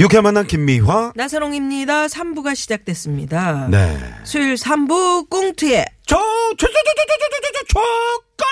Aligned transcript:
유쾌한 0.00 0.22
만남 0.24 0.46
김미화. 0.46 1.12
나선홍입니다 1.14 2.06
3부가 2.06 2.54
시작됐습니다 2.56 3.68
네. 3.70 3.98
수요일 4.24 4.54
3부 4.54 5.28
꽁트에 5.28 5.84
저, 6.06 6.16
저, 6.16 6.66
저, 6.66 6.72
저, 6.72 6.72
저, 6.72 7.02
저, 7.06 7.40
저, 7.42 7.52
저, 7.52 7.64
조건. 7.68 8.46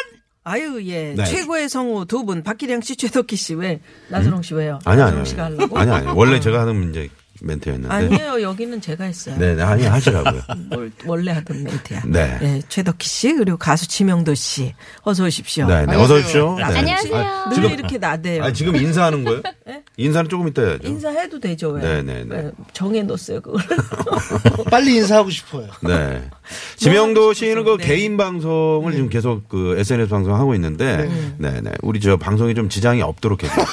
아유 0.44 0.80
예 0.86 1.14
네. 1.16 1.24
최고의 1.24 1.68
성우 1.68 2.06
두 2.06 2.24
분 2.24 2.42
박기량 2.42 2.80
씨 2.82 2.96
최덕기 2.96 3.36
씨 3.36 3.54
왜 3.54 3.80
나선홍 4.08 4.42
씨 4.42 4.54
왜요 4.54 4.78
아니, 4.84 5.00
아니. 5.00 5.06
나선홍 5.10 5.24
씨가 5.24 5.44
하려고 5.44 5.78
아니, 5.78 5.90
아니. 5.90 6.06
원래 6.08 6.38
제가 6.40 6.60
하는 6.60 6.90
이제 6.90 7.08
멘트였는데. 7.40 7.94
아니에요 7.94 8.42
여기는 8.42 8.80
제가 8.80 9.04
했어요 9.04 9.36
네, 9.38 9.54
네, 9.54 9.62
아니, 9.62 9.84
하시라고요. 9.84 10.42
뭘 10.70 10.90
원래 11.06 11.32
하던 11.32 11.62
멘트야 11.62 12.02
네. 12.06 12.38
예, 12.42 12.62
최덕기 12.68 13.08
씨 13.08 13.34
그리고 13.34 13.56
가수 13.56 13.86
지명도 13.88 14.34
씨 14.34 14.74
어서 15.02 15.24
오십시오 15.24 15.66
네, 15.66 15.86
네. 15.86 15.96
어서 15.96 16.14
오십시오. 16.16 16.56
네. 16.56 16.64
안녕하세요. 16.64 17.16
아, 17.16 17.48
늘 17.48 17.54
지금, 17.56 17.70
이렇게 17.72 17.98
나대요 17.98 18.44
아니, 18.44 18.54
지금 18.54 18.76
인사하는 18.76 19.24
거예요? 19.24 19.42
인사는 19.96 20.28
조금 20.30 20.48
이따 20.48 20.62
해야죠. 20.62 20.86
인사해도 20.86 21.40
되죠 21.40 21.70
왜? 21.70 21.82
네, 21.82 22.02
네, 22.02 22.24
네. 22.24 22.36
왜 22.36 22.50
정해 22.72 23.02
놓았어요 23.02 23.40
그걸 23.40 23.62
빨리 24.70 24.96
인사하고 24.96 25.30
싶어요. 25.30 25.68
네. 25.82 26.22
지명도 26.76 27.32
씨는 27.32 27.64
그 27.64 27.76
네. 27.78 27.86
개인 27.86 28.16
방송을 28.16 28.92
지금 28.92 29.08
계속 29.08 29.48
그 29.48 29.76
SNS 29.78 30.08
방송 30.08 30.34
하고 30.34 30.54
있는데, 30.54 31.08
네, 31.38 31.60
네. 31.60 31.70
우리 31.82 32.00
저 32.00 32.16
방송에 32.16 32.54
좀 32.54 32.68
지장이 32.68 33.02
없도록 33.02 33.42
해주세요. 33.42 33.66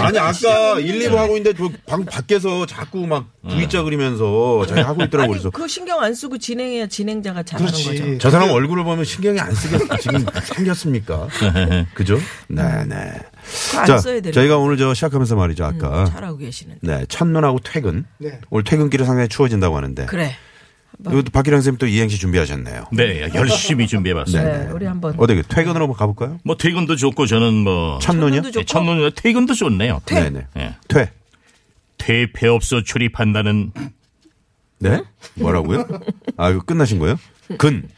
아니, 0.00 0.18
아까 0.18 0.78
1, 0.78 0.98
2부 1.00 1.14
하고 1.16 1.36
있는데 1.36 1.56
저방 1.56 2.04
밖에서 2.04 2.64
자꾸 2.66 2.95
막 3.04 3.26
V자 3.48 3.82
그리면서 3.82 4.64
자기 4.66 4.80
하고 4.80 5.02
있더라고 5.02 5.24
아니 5.24 5.32
그래서. 5.32 5.50
그 5.50 5.68
신경 5.68 6.00
안 6.00 6.14
쓰고 6.14 6.38
진행해야 6.38 6.86
진행자가 6.86 7.42
잘하는 7.42 7.70
거죠. 7.72 7.90
그렇지. 7.92 8.18
저 8.20 8.30
사람 8.30 8.50
얼굴을 8.50 8.84
보면 8.84 9.04
신경이 9.04 9.38
안 9.40 9.52
쓰겠, 9.54 9.80
지금 10.00 10.24
생겼습니까? 10.54 11.28
그죠? 11.94 12.18
네, 12.48 12.62
네. 12.86 13.12
그거 13.70 13.80
안 13.80 13.86
자, 13.86 14.00
저희가 14.32 14.58
오늘 14.58 14.76
저 14.76 14.94
시작하면서 14.94 15.36
말이죠, 15.36 15.64
아까. 15.64 16.04
음, 16.04 16.06
잘하고 16.06 16.38
계시는. 16.38 16.76
네, 16.80 17.04
첫눈하고 17.08 17.58
퇴근. 17.60 18.04
네. 18.18 18.40
오늘 18.50 18.64
퇴근길이 18.64 19.04
상당히 19.04 19.28
추워진다고 19.28 19.76
하는데. 19.76 20.06
그래. 20.06 20.36
이것도 20.98 21.30
박기량 21.30 21.58
선생님 21.58 21.78
또 21.78 21.86
이행시 21.86 22.18
준비하셨네요. 22.18 22.86
네, 22.92 23.28
열심히 23.34 23.86
준비해봤습니다. 23.86 24.58
네, 24.64 24.70
우리 24.72 24.86
한번 24.86 25.14
어떻게 25.18 25.42
퇴근으로 25.42 25.84
한번 25.84 25.92
가볼까요? 25.94 26.38
뭐 26.42 26.56
퇴근도 26.56 26.96
좋고 26.96 27.26
저는 27.26 27.52
뭐 27.52 27.98
첫눈이요? 27.98 28.40
첫눈도 28.40 28.50
좋고. 28.52 28.60
네, 28.60 28.64
첫눈 28.64 29.10
퇴근도 29.14 29.52
좋네요. 29.54 30.00
네네. 30.06 30.46
네. 30.54 30.74
퇴. 30.88 31.10
퇴폐업소 32.06 32.84
출입한다는 32.84 33.72
네? 34.78 35.02
뭐라고요? 35.34 35.84
아, 36.36 36.50
이거 36.50 36.60
끝나신 36.60 37.00
거예요? 37.00 37.18
근. 37.58 37.88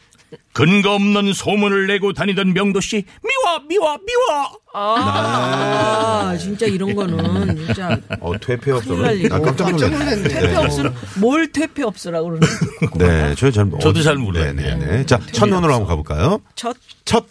근거 0.53 0.93
없는 0.95 1.31
소문을 1.33 1.85
내고 1.87 2.11
다니던 2.13 2.53
명도 2.53 2.81
씨 2.81 3.03
미워 3.23 3.59
미워 3.67 3.97
미워. 3.97 4.59
아, 4.73 6.35
진짜 6.39 6.65
이런 6.65 6.95
거는 6.95 7.55
진짜 7.55 7.99
어, 8.19 8.37
퇴폐 8.39 8.71
큰일 8.71 9.01
날 9.01 9.11
없어는. 9.13 9.31
아, 9.31 9.39
깜짝 9.39 9.71
놀랐네. 9.71 10.23
퇴폐 10.27 10.55
없으 10.55 10.83
뭘 11.19 11.51
퇴폐 11.51 11.83
없으라고 11.83 12.29
그러는 12.31 12.47
네, 12.97 13.35
저 13.35 13.51
잘, 13.51 13.69
저도 13.79 13.99
어, 13.99 14.03
잘 14.03 14.15
몰라요. 14.17 14.53
네 14.53 14.75
네 14.75 14.75
네. 14.75 15.05
자, 15.05 15.19
첫 15.31 15.47
눈으로 15.49 15.73
한번 15.73 15.87
가볼까요? 15.87 16.41
첫 16.55 16.75
첫, 17.05 17.25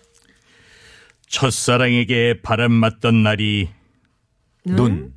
첫사랑에게 1.29 2.41
바람 2.43 2.73
맞던 2.73 3.23
날이 3.25 3.69
눈. 4.65 5.13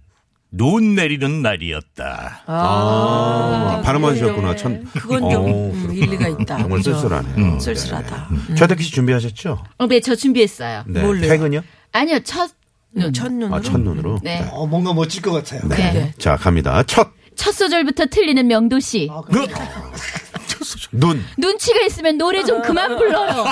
눈 0.53 0.95
내리는 0.95 1.41
날이었다. 1.41 2.44
아, 2.45 3.81
바람만 3.85 4.17
셨구나 4.17 4.56
첫. 4.57 4.72
그건 4.94 5.22
좀 5.31 5.45
어, 5.45 5.72
음, 5.72 5.94
일리가 5.94 6.28
있다. 6.28 6.57
정말 6.57 6.79
그죠? 6.79 6.94
쓸쓸하네요. 6.94 7.59
쓸쓸하다. 7.59 8.28
네. 8.50 8.56
최덕기 8.56 8.84
씨 8.84 8.91
준비하셨죠? 8.91 9.63
어, 9.78 9.88
네, 9.88 10.01
저 10.01 10.13
준비했어요. 10.13 10.84
네. 10.88 11.01
뭘요? 11.01 11.22
퇴근이요? 11.22 11.62
아니요, 11.94 12.19
첫, 12.25 12.51
음, 12.97 13.13
첫눈으로. 13.13 13.56
아, 13.56 13.62
첫눈으로? 13.62 14.19
네. 14.23 14.45
어, 14.51 14.67
뭔가 14.67 14.94
멋질 14.94 15.22
것 15.22 15.31
같아요. 15.31 15.62
네. 15.69 15.75
네. 15.94 16.13
자, 16.17 16.35
갑니다. 16.35 16.83
첫, 16.83 17.12
첫 17.35 17.53
소절부터 17.53 18.07
틀리는 18.07 18.45
명도씨. 18.45 19.09
눈. 20.91 21.23
눈치가 21.38 21.79
있으면 21.85 22.18
노래 22.18 22.44
좀 22.44 22.62
그만 22.62 22.97
불러요. 22.97 23.45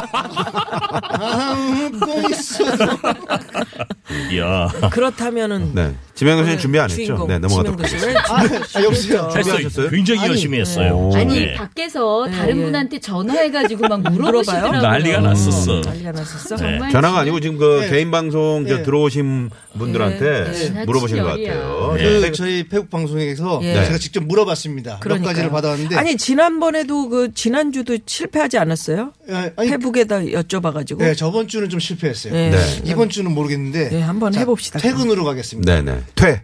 야, 4.38 4.68
그렇다면은 4.90 5.74
네. 5.74 5.96
지명도 6.20 6.44
씨는 6.44 6.60
준비 6.60 6.78
안 6.78 6.90
했죠? 6.90 7.02
주인공 7.06 7.28
네, 7.30 7.40
넘어가도록 7.40 7.80
하겠습니다. 7.80 8.08
왜 8.10 8.60
아, 8.76 8.84
여보세요. 8.84 9.30
준비하셨어요? 9.32 9.90
굉장히 9.90 10.20
아니, 10.20 10.30
열심히 10.32 10.60
했어요. 10.60 10.94
오. 10.94 11.16
아니, 11.16 11.40
네. 11.40 11.54
밖에서 11.54 12.28
네, 12.30 12.36
다른 12.36 12.60
예. 12.60 12.66
분한테 12.66 13.00
전화해가지고 13.00 13.88
막 13.88 14.02
물어보시더라고요. 14.02 14.82
난리가 14.82 15.22
났었어. 15.22 15.80
난리가 15.80 16.12
났었어. 16.12 16.58
네. 16.58 16.62
정말 16.62 16.92
전화가 16.92 17.20
아니고 17.20 17.40
지금 17.40 17.58
그 17.58 17.80
네. 17.84 17.90
개인 17.90 18.12
방송 18.12 18.66
저 18.68 18.78
네. 18.78 18.84
들어오신 18.84 19.50
분들한테 19.78 20.52
네. 20.74 20.86
물어보신 20.86 21.20
것 21.20 21.24
같아요. 21.24 21.96
네. 21.96 22.20
그 22.20 22.32
저희 22.34 22.68
페북 22.68 22.90
방송에서 22.90 23.62
예. 23.64 23.86
제가 23.86 23.98
직접 23.98 24.22
물어봤습니다. 24.26 24.96
몇 24.96 25.00
그러니까요. 25.00 25.30
가지를 25.30 25.50
받았는데 25.52 25.96
아니 25.96 26.18
지난번에도 26.18 27.08
그 27.08 27.34
지난주도 27.34 27.98
실패하지 28.06 28.58
않았어요? 28.58 29.14
예, 29.30 29.54
아니 29.56 29.70
페북에다 29.70 30.20
여쭤봐가지고. 30.22 30.98
네, 30.98 31.16
저번 31.16 31.48
주는 31.48 31.70
좀 31.70 31.80
실패했어요. 31.80 32.34
네. 32.34 32.50
네. 32.50 32.58
이번 32.84 33.10
주는 33.10 33.32
모르겠는데 33.32 33.90
네, 33.90 34.02
한번 34.02 34.34
자, 34.34 34.42
해봅시다. 34.42 34.80
퇴근으로 34.80 35.24
가겠습니다. 35.24 35.82
네네. 35.82 36.02
퇴. 36.16 36.44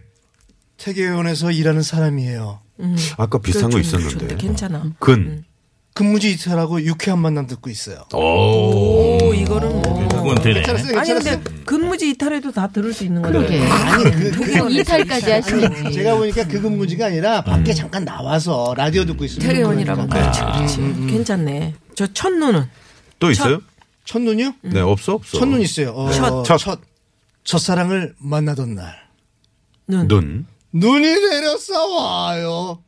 퇴계원에서 0.78 1.50
일하는 1.52 1.82
사람이에요. 1.82 2.60
아까 3.16 3.38
비슷한 3.38 3.70
거 3.70 3.76
그래, 3.76 3.82
좀 3.82 4.00
있었는데. 4.00 4.28
좋대, 4.28 4.36
괜찮아. 4.36 4.92
근. 4.98 5.44
근무지 5.94 6.32
이탈하고 6.32 6.82
유쾌한 6.82 7.20
만남 7.20 7.46
듣고 7.46 7.70
있어요. 7.70 8.04
오, 8.12 9.32
이거는 9.32 9.80
뭐. 9.80 10.08
그건 10.08 10.34
되네. 10.42 10.60
괜찮았어요, 10.60 10.98
아니 10.98 11.08
괜찮았어요. 11.08 11.42
근데 11.42 11.62
근무지 11.64 12.10
이탈해도 12.10 12.52
다 12.52 12.68
들을 12.68 12.92
수 12.92 13.04
있는 13.04 13.22
거예요. 13.22 13.38
그러게. 13.38 13.62
아니, 13.66 14.04
그, 14.10 14.30
그, 14.32 14.70
이탈까지 14.72 15.30
하시는지. 15.30 15.92
제가 15.94 16.16
보니까 16.16 16.46
그 16.46 16.60
근무지가 16.60 17.06
아니라 17.06 17.40
밖에 17.42 17.72
잠깐 17.72 18.04
나와서 18.04 18.74
라디오 18.76 19.06
듣고 19.06 19.24
있으면 19.24 19.48
태계원이라면 19.48 20.08
그러니까. 20.10 20.32
그렇지, 20.52 20.76
그렇지. 20.76 21.06
괜찮네. 21.10 21.74
저 21.94 22.06
첫눈은 22.12 22.66
또 23.18 23.30
있어요? 23.30 23.62
첫눈이요? 24.04 24.52
네, 24.64 24.80
없어? 24.80 25.14
없어. 25.14 25.38
첫눈 25.38 25.62
있어요. 25.62 25.92
어, 25.92 26.10
첫. 26.12 26.44
첫. 26.44 26.58
첫. 26.58 26.80
첫사랑을 27.44 28.14
만나던 28.18 28.74
날. 28.74 29.05
눈. 29.86 30.08
눈. 30.08 30.46
눈이 30.72 31.06
내렸어 31.06 31.86
와요. 31.88 32.82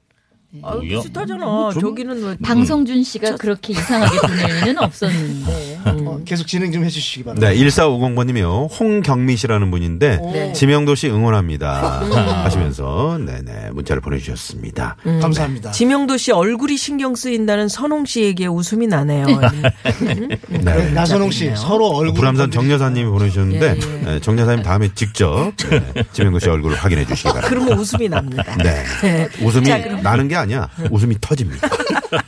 아? 0.63 0.79
비슷하잖아. 0.81 1.71
저기는 1.79 2.21
뭐 2.21 2.37
방성준 2.43 3.03
씨가 3.05 3.37
그렇게 3.37 3.73
이상하게 3.75 4.19
보낼 4.27 4.63
일은 4.63 4.79
없었는데. 4.79 5.68
어, 6.07 6.21
계속 6.25 6.47
진행 6.47 6.73
좀 6.73 6.85
해주시기 6.85 7.25
바랍니다. 7.25 7.49
네, 7.49 7.57
1450번님이요. 7.57 8.69
홍경미 8.79 9.37
씨라는 9.37 9.71
분인데, 9.71 10.19
네. 10.33 10.53
지명도 10.53 10.95
씨 10.95 11.09
응원합니다. 11.09 12.01
하시면서, 12.45 13.19
네네, 13.25 13.71
문자를 13.73 14.01
보내주셨습니다. 14.01 14.97
감사합니다. 15.21 15.71
지명도 15.73 16.17
씨 16.17 16.33
얼굴이 16.33 16.77
신경 16.77 17.15
쓰인다는 17.15 17.69
선홍 17.69 18.05
씨에게 18.07 18.47
웃음이 18.47 18.87
나네요. 18.87 19.27
네. 20.49 20.91
나선홍 20.93 21.31
씨 21.31 21.51
서로 21.57 21.89
얼굴 21.89 22.19
불암산 22.19 22.51
정여사님이 22.51 23.11
보내주셨는데, 23.11 23.67
예, 23.67 23.71
예. 23.71 24.05
네, 24.05 24.21
정여사님 24.21 24.63
다음에 24.63 24.89
직접, 24.95 25.53
네, 25.71 25.81
지명도 26.13 26.39
씨 26.39 26.49
얼굴을 26.49 26.77
확인해 26.77 27.05
주시기 27.07 27.29
바랍니다. 27.29 27.49
그러면 27.49 27.79
웃음이 27.79 28.09
납니다. 28.09 28.57
네. 28.63 29.29
웃음이 29.43 29.69
나는 30.03 30.29
게 30.29 30.37
아니야. 30.37 30.69
웃음이 30.91 31.17
터집니다. 31.21 31.69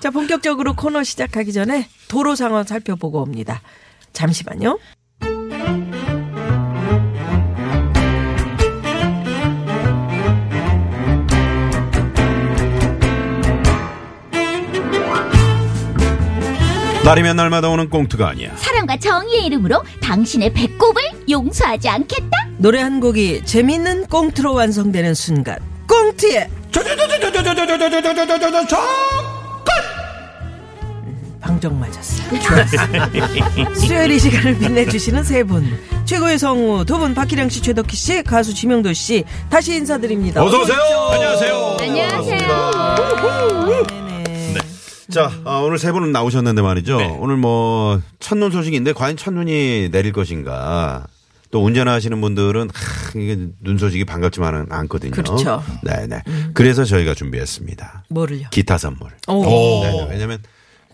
자, 0.00 0.10
본격적으로 0.10 0.74
코너 0.74 1.02
시작하기 1.02 1.52
전에 1.52 1.88
도로 2.08 2.34
상황 2.34 2.64
살펴보고 2.64 3.22
옵니다. 3.22 3.60
잠시만요. 4.12 4.78
날이면 17.04 17.36
날마다 17.36 17.68
오는 17.70 17.88
꽁트가 17.88 18.28
아니야. 18.28 18.54
사랑과 18.56 18.98
정의의 18.98 19.46
이름으로 19.46 19.82
당신의 20.02 20.52
배꼽을 20.52 21.02
용서하지 21.28 21.88
않겠다? 21.88 22.48
노래 22.58 22.80
한 22.80 23.00
곡이 23.00 23.44
재밌는 23.44 24.06
꽁트로 24.06 24.54
완성되는 24.54 25.14
순간. 25.14 25.58
꽁트의 25.88 26.48
정정 26.70 26.96
맞았 26.96 27.20
어요. 31.68 32.40
좋았어요. 32.40 33.74
수요일 33.74 34.10
이 34.12 34.18
시간을 34.18 34.58
빛내주시는 34.58 35.24
세 35.24 35.42
분. 35.44 35.78
최고의 36.04 36.38
성우 36.38 36.84
두 36.84 36.98
분, 36.98 37.14
박기량 37.14 37.48
씨, 37.48 37.60
최덕희 37.60 37.94
씨, 37.94 38.22
가수 38.22 38.54
지명도 38.54 38.92
씨. 38.92 39.24
다시 39.48 39.74
인사드립니다. 39.76 40.42
어서 40.42 40.62
오세요. 40.62 40.78
안녕하세요. 41.12 41.76
안녕하세요. 41.80 42.96
네네. 43.88 44.58
자, 45.10 45.30
아, 45.44 45.58
오늘 45.58 45.78
세 45.78 45.92
분은 45.92 46.12
나오셨는데 46.12 46.62
말이죠. 46.62 46.96
네. 46.96 47.16
오늘 47.20 47.36
뭐 47.36 48.00
첫눈 48.20 48.50
소식인데 48.50 48.92
과연 48.92 49.16
첫눈이 49.16 49.90
내릴 49.90 50.12
것인가. 50.12 51.06
또 51.50 51.64
운전하시는 51.64 52.20
분들은 52.20 52.70
하, 52.72 53.18
이게 53.18 53.36
눈 53.58 53.76
소식이 53.76 54.04
반갑지만은 54.04 54.66
않거든요. 54.70 55.10
그렇죠. 55.10 55.64
네네. 55.82 56.22
그래서 56.54 56.84
저희가 56.84 57.14
준비했습니다. 57.14 58.04
뭐를요? 58.08 58.48
기타 58.50 58.78
선물. 58.78 59.10
오. 59.26 59.42
네네. 59.82 60.06
왜냐면 60.10 60.38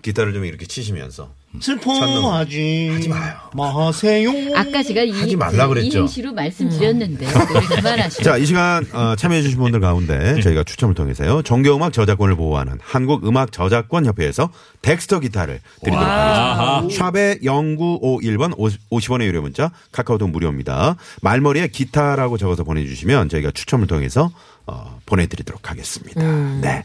기타를 0.03 0.33
좀 0.33 0.45
이렇게 0.45 0.67
치시면서 0.67 1.31
슬퍼하지 1.61 2.91
하지 2.93 3.09
마요. 3.09 3.35
마세요. 3.55 4.31
아까 4.55 4.83
제가 4.83 5.03
이, 5.03 5.11
하지 5.11 5.37
말라 5.37 5.67
그랬죠. 5.69 5.99
이행시로 5.99 6.33
말씀드렸는데 6.33 7.27
노래 7.27 7.67
그만하시고. 7.67 8.23
자, 8.23 8.37
이 8.37 8.47
시간 8.47 8.87
어, 8.93 9.17
참여해주신 9.17 9.59
분들 9.59 9.81
가운데 9.81 10.41
저희가 10.41 10.65
추첨을 10.65 10.95
통해서요. 10.95 11.43
정겨음악 11.43 11.93
저작권을 11.93 12.37
보호하는 12.37 12.79
한국음악저작권협회에서 12.83 14.51
덱스터 14.83 15.21
기타를 15.21 15.61
드리도록 15.81 16.07
하겠습니다. 16.07 16.97
샵의 17.11 17.39
0951번 17.41 18.57
50원의 18.91 19.25
유료 19.25 19.43
문자 19.43 19.71
카카오톡 19.93 20.31
무료입니다. 20.31 20.97
말머리에 21.23 21.69
기타라고 21.69 22.37
적어서 22.39 22.65
보내주시면 22.65 23.29
저희가 23.29 23.51
추첨을 23.53 23.87
통해서 23.87 24.31
어, 24.67 24.99
보내드리도록 25.07 25.71
하겠습니다. 25.71 26.23
네. 26.61 26.83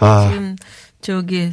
아, 0.00 0.28
지금 0.30 0.56
저기 1.00 1.52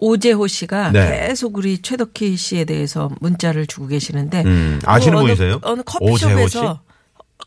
오재호 0.00 0.46
씨가 0.46 0.92
네. 0.92 1.26
계속 1.28 1.56
우리 1.56 1.78
최덕희 1.82 2.36
씨에 2.36 2.64
대해서 2.64 3.10
문자를 3.20 3.66
주고 3.66 3.86
계시는데 3.88 4.42
음, 4.44 4.80
아시는 4.84 5.14
그 5.14 5.18
어느- 5.20 5.26
분이세요? 5.34 5.58
어느 5.62 5.82
커피숍에서 5.84 6.80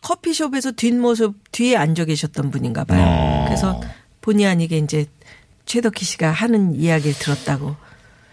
커피숍에서 0.02 0.72
뒷모습 0.72 1.36
뒤에 1.52 1.76
앉아 1.78 2.06
계셨던 2.06 2.52
분인가 2.52 2.84
봐요. 2.84 3.04
어. 3.06 3.46
그래서 3.48 3.80
본의 4.22 4.48
아니게 4.48 4.78
이제 4.78 5.06
최덕희 5.66 6.04
씨가 6.04 6.32
하는 6.32 6.76
이야기를 6.76 7.14
들었다고. 7.20 7.76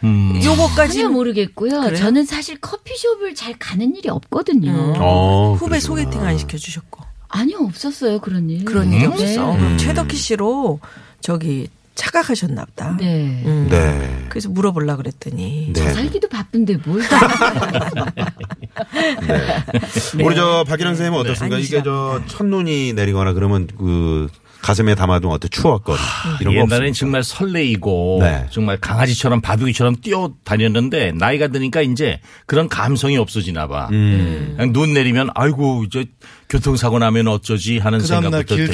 음. 0.05 0.41
요거까지 0.43 0.95
전혀 0.99 1.09
모르겠고요. 1.11 1.81
그래요? 1.81 1.97
저는 1.97 2.25
사실 2.25 2.59
커피숍을 2.61 3.35
잘 3.35 3.59
가는 3.59 3.95
일이 3.97 4.09
없거든요. 4.09 4.95
어, 4.99 5.55
후배 5.55 5.71
그러시구나. 5.81 6.03
소개팅 6.03 6.25
안 6.25 6.39
시켜주셨고 6.39 7.05
아니요, 7.29 7.59
없었어요, 7.63 8.21
그런 8.21 8.49
일. 8.49 8.65
그런 8.65 8.91
일이 8.93 9.01
네. 9.01 9.07
없었어. 9.07 9.53
그럼 9.53 9.77
최덕희 9.77 10.17
씨로 10.17 10.81
저기 11.21 11.69
착각하셨나 11.99 12.65
보다. 12.65 12.97
네. 12.97 13.43
음. 13.45 13.67
네. 13.69 14.27
그래서 14.29 14.49
물어보려 14.49 14.97
그랬더니 14.97 15.73
네. 15.75 15.93
살기도 15.93 16.29
바쁜데 16.29 16.79
뭘. 16.87 17.03
우리 20.23 20.37
저 20.37 20.65
박기랑 20.67 20.95
선생님은 20.95 21.19
어떻습니까? 21.19 21.57
네. 21.57 21.63
이게 21.63 21.83
저 21.83 22.23
첫눈이 22.29 22.93
내리거나 22.93 23.33
그러면 23.33 23.67
그 23.77 24.29
가슴에 24.63 24.95
담아둔 24.95 25.31
어떤 25.31 25.49
추억거리 25.51 25.99
이런 26.41 26.55
거 26.55 26.61
옛날엔? 26.61 26.93
정말 26.93 27.23
설레이고 27.23 28.19
네. 28.23 28.47
정말 28.51 28.77
강아지처럼 28.79 29.41
바둑이처럼 29.41 29.97
뛰어다녔는데 30.03 31.13
나이가 31.13 31.49
드니까 31.49 31.81
이제 31.83 32.21
그런 32.47 32.69
감성이 32.69 33.17
없어지나 33.19 33.69
봐. 33.69 33.89
음. 33.93 34.55
그냥 34.57 34.73
눈 34.73 34.95
내리면 34.95 35.31
아이고 35.35 35.85
이제 35.87 36.07
교통사고 36.49 36.99
나면 36.99 37.29
어쩌지 37.29 37.79
하는 37.79 37.99
그 37.99 38.07
생각부터 38.07 38.57
길 38.57 38.69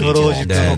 네, 0.46 0.76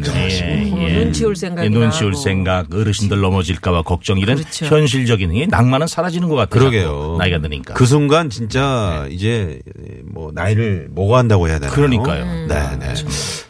눈치 1.05 1.25
올 1.25 1.37
생각이 1.37 1.67
예, 1.67 1.70
눈치 1.70 2.05
올 2.05 2.12
나고. 2.12 2.23
생각, 2.23 2.75
어르신들 2.75 3.20
넘어질까봐 3.20 3.82
걱정 3.82 4.19
이런 4.19 4.37
그렇죠. 4.37 4.67
현실적인 4.67 5.35
이 5.35 5.47
낭만은 5.47 5.87
사라지는 5.87 6.29
것 6.29 6.37
같아요. 6.37 6.59
그러게요. 6.61 7.17
나이가 7.19 7.38
드니까. 7.41 7.75
그 7.75 7.85
순간 7.87 8.31
진짜 8.31 9.06
이제 9.11 9.61
뭐 10.05 10.32
나이를 10.35 10.88
모고한다고 10.91 11.49
해야 11.49 11.59
되나요? 11.59 11.75
그러니까요. 11.75 12.47
네, 12.49 12.76
네. 12.79 12.94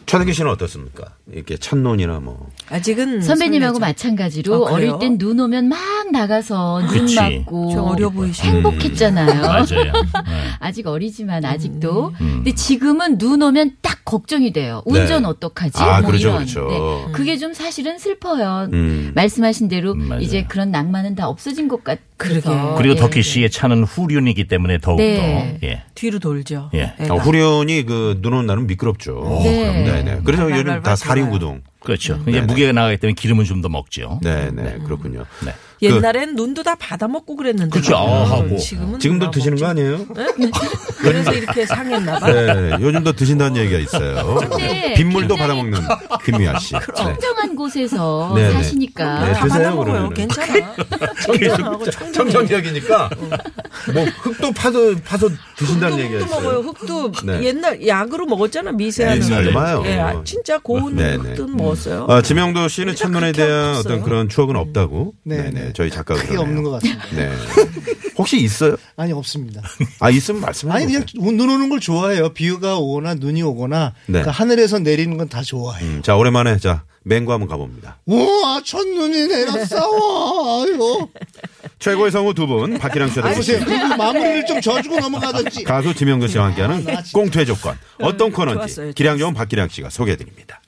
최덕기 0.05 0.33
씨는 0.33 0.51
어떻습니까? 0.51 1.05
이렇게 1.33 1.57
첫눈이나 1.57 2.19
뭐. 2.19 2.47
아직은 2.69 3.21
선배님하고. 3.21 3.79
마찬가지로 3.79 4.67
아? 4.67 4.71
어릴 4.71 4.93
땐 4.99 5.17
눈 5.17 5.39
오면 5.39 5.67
막 5.67 5.77
나가서 6.11 6.81
눈 6.87 6.99
그치. 7.01 7.15
맞고 7.15 7.71
좀 7.71 7.79
어려 7.85 8.09
보이시네. 8.09 8.49
행복했잖아요. 8.53 9.41
맞아요. 9.41 9.91
아직 10.59 10.87
어리지만 10.87 11.43
아직도. 11.43 12.13
음. 12.21 12.31
근데 12.37 12.53
지금은 12.53 13.17
눈 13.17 13.41
오면 13.41 13.77
딱 13.81 13.97
걱정이 14.05 14.53
돼요. 14.53 14.81
운전 14.85 15.23
네. 15.23 15.27
어떡하지? 15.27 15.81
아, 15.81 15.99
뭐 16.01 16.07
그렇죠, 16.11 16.27
이런. 16.29 16.35
그렇죠. 16.45 16.67
네. 16.69 17.11
그게 17.13 17.37
좀 17.37 17.53
사실은 17.53 17.97
슬퍼요. 17.97 18.69
음. 18.71 19.11
말씀하신 19.15 19.67
대로 19.67 19.93
음, 19.93 20.07
맞아요. 20.07 20.21
이제 20.21 20.45
그런 20.47 20.71
낭만은 20.71 21.15
다 21.15 21.27
없어진 21.27 21.67
것 21.67 21.83
같아서. 21.83 22.05
그러게. 22.17 22.41
그리고 22.77 22.95
예. 22.95 22.99
덕희 22.99 23.21
씨의 23.21 23.51
차는 23.51 23.83
후륜이기 23.83 24.47
때문에 24.47 24.79
더욱더 24.79 25.03
네. 25.03 25.59
예. 25.63 25.83
뒤로 25.93 26.17
돌죠. 26.19 26.71
예. 26.73 26.93
어, 27.09 27.15
후련이 27.15 27.85
그 27.85 28.17
눈 28.21 28.33
오는 28.33 28.45
날은 28.47 28.65
미끄럽죠. 28.67 29.39
네. 29.43 29.83
네, 29.83 30.03
네. 30.03 30.19
그래서 30.23 30.43
발, 30.43 30.51
요즘 30.53 30.65
발, 30.65 30.75
다발 30.81 30.97
사륜 30.97 31.16
구동. 31.25 31.61
그렇죠. 31.79 32.15
이제 32.23 32.31
네네. 32.39 32.45
무게가 32.47 32.71
나가기 32.73 32.97
때문에 32.97 33.13
기름은 33.15 33.45
좀 33.45 33.61
더 33.61 33.69
먹죠. 33.69 34.19
네, 34.21 34.51
네. 34.51 34.77
그렇군요. 34.85 35.25
네. 35.45 35.53
옛날엔 35.81 36.35
눈도 36.35 36.63
다 36.63 36.75
받아 36.75 37.07
먹고 37.07 37.35
그랬는데. 37.35 37.69
그렇죠. 37.69 37.95
아, 37.95 38.23
하고. 38.29 38.57
지금은 38.57 38.99
지금도 38.99 39.31
드시는 39.31 39.51
먹지? 39.53 39.63
거 39.63 39.69
아니에요? 39.69 39.97
네? 40.15 40.25
그래서 40.99 41.33
이렇게 41.33 41.65
상했나 41.65 42.19
봐. 42.19 42.31
네, 42.31 42.71
요즘도 42.79 43.13
드신다는 43.13 43.57
얘기가 43.61 43.79
있어요. 43.79 44.35
근데 44.49 44.93
빗물도 44.95 45.35
굉장히 45.35 45.39
받아먹는 45.39 45.79
김미아 46.25 46.59
씨. 46.59 46.73
네. 46.73 46.79
청정한 46.95 47.55
곳에서 47.55 48.33
네, 48.35 48.47
네. 48.47 48.53
사시니까 48.53 49.25
네, 49.25 49.33
다 49.33 49.43
드세요, 49.45 49.49
받아 49.49 49.69
먹어요. 49.75 49.85
그러면은. 50.09 50.13
괜찮아. 50.13 50.75
청정하고 51.25 51.89
청정. 51.89 52.13
청정지역이니까 52.13 53.09
뭐 53.93 54.03
흙도 54.21 54.51
파서 54.53 54.95
파서 55.05 55.29
드신다는 55.57 55.99
얘기가 55.99 56.19
흙도 56.19 56.25
있어요. 56.25 56.41
먹어요. 56.41 56.59
흙도 56.61 57.11
네. 57.25 57.43
옛날 57.43 57.85
약으로 57.87 58.25
먹었잖아 58.25 58.71
미세한 58.71 59.19
네, 59.19 59.25
흙. 59.43 59.51
맞아요. 59.53 59.83
예, 59.85 59.99
아, 59.99 60.21
진짜 60.23 60.57
고운 60.59 60.95
네, 60.95 61.17
네. 61.17 61.29
흙도 61.29 61.47
먹었어요. 61.47 62.05
아, 62.09 62.21
지명도 62.21 62.67
씨는 62.67 62.95
그러니까 62.95 63.03
첫눈에 63.03 63.31
그렇게 63.31 63.45
대한. 63.47 63.75
어떤 63.75 64.01
그런 64.03 64.29
추억은 64.29 64.55
없다고. 64.55 65.13
네, 65.23 65.49
네, 65.51 65.66
네. 65.67 65.73
저희 65.73 65.89
작가가 65.89 66.19
크게 66.19 66.29
그러네요. 66.35 66.41
없는 66.41 66.63
것 66.63 66.71
같습니다. 66.71 67.05
네. 67.15 67.31
혹시 68.17 68.37
있어요? 68.41 68.75
아니 68.95 69.13
없습니다. 69.13 69.61
아, 69.99 70.09
있으면 70.09 70.41
말씀해 70.41 70.73
아니 70.73 70.87
주세요. 70.87 71.03
그냥 71.11 71.37
눈 71.37 71.49
오는 71.49 71.69
걸 71.69 71.79
좋아해요. 71.79 72.29
비가 72.33 72.77
오거나 72.77 73.13
눈이 73.15 73.41
오거나 73.43 73.93
네. 74.07 74.21
그 74.23 74.29
하늘에서 74.29 74.79
내리는 74.79 75.15
건 75.17 75.27
다 75.27 75.41
좋아해요. 75.43 75.85
음, 75.89 76.01
자, 76.01 76.15
오랜만에 76.15 76.57
자, 76.57 76.83
맹구 77.03 77.31
한번 77.33 77.47
가봅니다. 77.49 77.97
우와 78.05 78.61
첫눈이 78.65 79.27
내렸어. 79.27 80.63
아이고. 80.63 81.11
최고의 81.79 82.11
성우 82.11 82.33
두 82.33 82.47
분, 82.47 82.77
박기랑 82.79 83.09
최덕기 83.13 83.35
보세요. 83.35 83.59
씨. 83.59 83.65
그리고 83.65 83.95
마무리를 83.97 84.45
좀 84.45 84.61
져주고 84.61 84.99
넘어가든지. 84.99 85.63
가수 85.65 85.93
지명도 85.93 86.27
씨와 86.27 86.45
함께하는 86.47 86.83
나 86.85 87.03
진짜. 87.03 87.11
꽁투의 87.13 87.45
조건. 87.45 87.77
어떤 88.01 88.31
코너인지 88.31 88.73
좋았어요, 88.75 88.93
기량 88.93 89.17
좋은 89.17 89.33
박기량 89.33 89.67
씨가 89.69 89.89
소개해드립니다. 89.89 90.61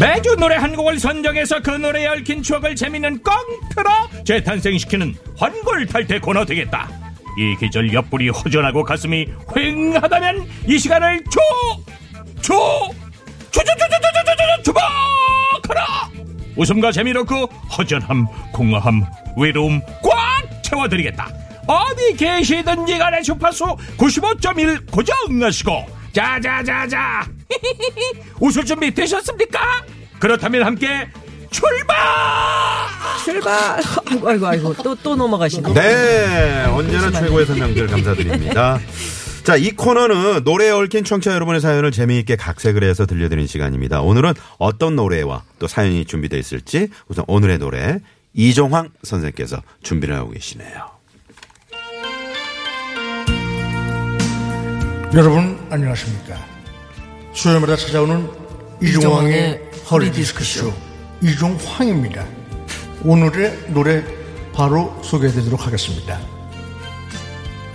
매주 0.00 0.36
노래 0.36 0.54
한 0.54 0.76
곡을 0.76 1.00
선정해서 1.00 1.60
그 1.60 1.70
노래에 1.70 2.06
얽힌 2.06 2.42
추억을 2.42 2.76
재밌는 2.76 3.20
꽁트로 3.22 3.90
재탄생시키는 4.24 5.14
환골탈태 5.36 6.20
코너 6.20 6.44
되겠다. 6.44 6.88
이 7.36 7.56
계절 7.58 7.92
옆구리 7.92 8.28
허전하고 8.28 8.84
가슴이 8.84 9.26
휑하다면 9.48 10.46
이 10.68 10.78
시간을 10.78 11.22
줘! 11.24 11.40
줘! 12.42 12.90
줘줘줘줘줘줘줘 13.50 14.62
주목하라! 14.62 16.10
웃음과 16.56 16.92
재미로 16.92 17.24
그 17.24 17.44
허전함, 17.46 18.26
공허함, 18.52 19.04
외로움 19.36 19.80
꽉 20.02 20.62
채워드리겠다. 20.62 21.28
어디 21.66 22.16
계시든지 22.16 22.98
간에 22.98 23.20
주파수 23.22 23.64
95.1 23.96 24.90
고정하시고 24.90 25.97
자자자자 26.12 27.26
웃을 28.40 28.64
준비 28.64 28.92
되셨습니까? 28.92 29.58
그렇다면 30.18 30.64
함께 30.64 31.08
출발! 31.50 31.96
출발. 33.24 33.80
아이고 34.10 34.28
아이고 34.28 34.46
아이고 34.46 34.74
또 34.82 34.94
또 34.96 35.16
넘어가시네. 35.16 35.72
네, 35.74 36.64
언제나 36.66 37.10
최고의 37.10 37.46
설명들 37.46 37.86
감사드립니다. 37.86 38.78
자, 39.44 39.56
이 39.56 39.70
코너는 39.70 40.42
노래에 40.44 40.70
얽힌 40.70 41.04
청취자 41.04 41.32
여러분의 41.34 41.60
사연을 41.62 41.90
재미있게 41.90 42.36
각색을 42.36 42.82
해서 42.84 43.06
들려드리는 43.06 43.46
시간입니다. 43.46 44.02
오늘은 44.02 44.34
어떤 44.58 44.94
노래와 44.96 45.42
또 45.58 45.66
사연이 45.66 46.04
준비되어 46.04 46.38
있을지 46.38 46.88
우선 47.08 47.24
오늘의 47.28 47.58
노래 47.58 47.98
이종황 48.34 48.90
선생께서 49.02 49.62
준비를 49.82 50.14
하고 50.16 50.30
계시네요. 50.30 50.97
여러분 55.14 55.58
안녕하십니까 55.70 56.36
수요일마다 57.32 57.76
찾아오는 57.76 58.28
이종황의 58.82 59.60
허리디스크쇼 59.90 60.72
이종황입니다 61.22 62.24
오늘의 63.04 63.68
노래 63.68 64.04
바로 64.52 64.98
소개해드리도록 65.02 65.66
하겠습니다 65.66 66.20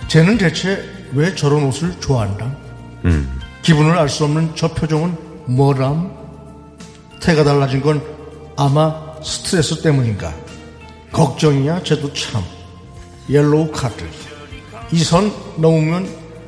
쟤는 0.08 0.38
대체 0.38 0.84
왜 1.12 1.34
저런 1.34 1.64
옷을 1.64 1.98
좋아한다 2.00 2.56
기분을 3.62 3.98
알 3.98 4.08
수 4.08 4.24
없는 4.24 4.52
저 4.54 4.68
표정은 4.72 5.16
뭐람 5.46 6.12
태가 7.20 7.42
달라진 7.42 7.80
건 7.80 8.02
아마 8.56 9.02
스트레스 9.22 9.80
때문인가? 9.82 10.34
걱정이야, 11.10 11.82
쟤도 11.82 12.12
참. 12.12 12.42
옐로우 13.30 13.70
카드. 13.72 14.04
이 14.92 15.02
선 15.02 15.32
넘으면 15.56 16.06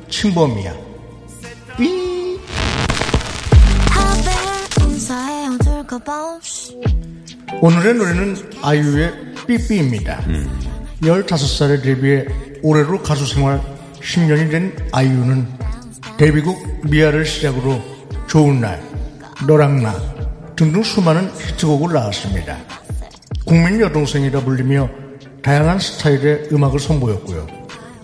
침범이야. 0.09 0.73
삐! 1.77 2.39
오늘의 7.61 7.93
노래는 7.95 8.35
아이유의 8.61 9.13
삐삐입니다. 9.47 10.23
15살의 11.01 11.83
데뷔에 11.83 12.25
올해로 12.61 13.01
가수 13.01 13.25
생활 13.25 13.61
10년이 14.01 14.51
된 14.51 14.75
아이유는 14.91 15.47
데뷔곡 16.17 16.89
미아를 16.89 17.25
시작으로 17.25 17.81
좋은 18.27 18.59
날, 18.61 18.81
너랑 19.47 19.81
나 19.81 19.95
등등 20.55 20.83
수많은 20.83 21.31
히트곡을 21.35 21.93
낳았습니다. 21.93 22.57
국민 23.45 23.79
여동생이라 23.79 24.41
불리며 24.41 24.89
다양한 25.41 25.79
스타일의 25.79 26.49
음악을 26.51 26.79
선보였고요. 26.79 27.56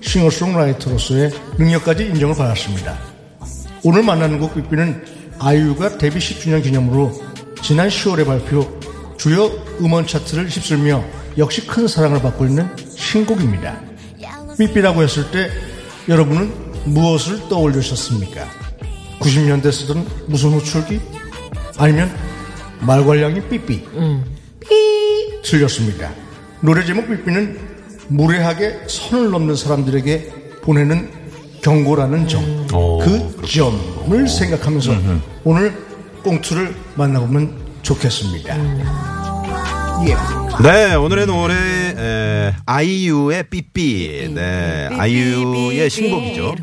싱어송라이터로서의 0.03 1.31
능력까지 1.57 2.05
인정을 2.05 2.35
받았습니다. 2.35 2.97
오늘 3.83 4.03
만나는 4.03 4.39
곡 4.39 4.55
삐삐는 4.55 5.03
아이유가 5.39 5.97
데뷔 5.97 6.19
10주년 6.19 6.61
기념으로 6.63 7.11
지난 7.61 7.87
10월에 7.89 8.25
발표 8.25 8.79
주요 9.17 9.45
음원 9.79 10.05
차트를 10.05 10.47
휩쓸며 10.47 11.03
역시 11.37 11.65
큰 11.65 11.87
사랑을 11.87 12.21
받고 12.21 12.45
있는 12.45 12.69
신곡입니다. 12.95 13.79
삐삐라고 14.57 15.01
했을 15.03 15.31
때 15.31 15.49
여러분은 16.07 16.51
무엇을 16.85 17.47
떠올리셨습니까? 17.49 18.45
90년대 19.19 19.71
쓰던 19.71 20.05
무슨 20.27 20.51
호출기? 20.51 20.99
아니면 21.77 22.13
말괄량이 22.81 23.47
삐삐? 23.49 23.83
삐 24.59 25.41
틀렸습니다. 25.43 26.11
노래 26.61 26.85
제목 26.85 27.07
삐삐는 27.07 27.57
무례하게 28.13 28.81
선을 28.87 29.31
넘는 29.31 29.55
사람들에게 29.55 30.31
보내는 30.61 31.09
경고라는 31.63 32.27
점. 32.27 32.67
그 32.67 33.41
점을 33.47 34.27
생각하면서 34.27 34.95
오늘 35.43 35.73
꽁투를 36.23 36.75
만나보면 36.95 37.55
좋겠습니다. 37.81 38.55
예. 40.05 40.15
네, 40.61 40.93
오늘의 40.95 41.25
노래 41.25 41.55
에, 41.55 42.53
아이유의 42.65 43.45
삐삐. 43.49 44.33
네, 44.35 44.89
아이유의 44.91 45.89
신곡이죠. 45.89 46.55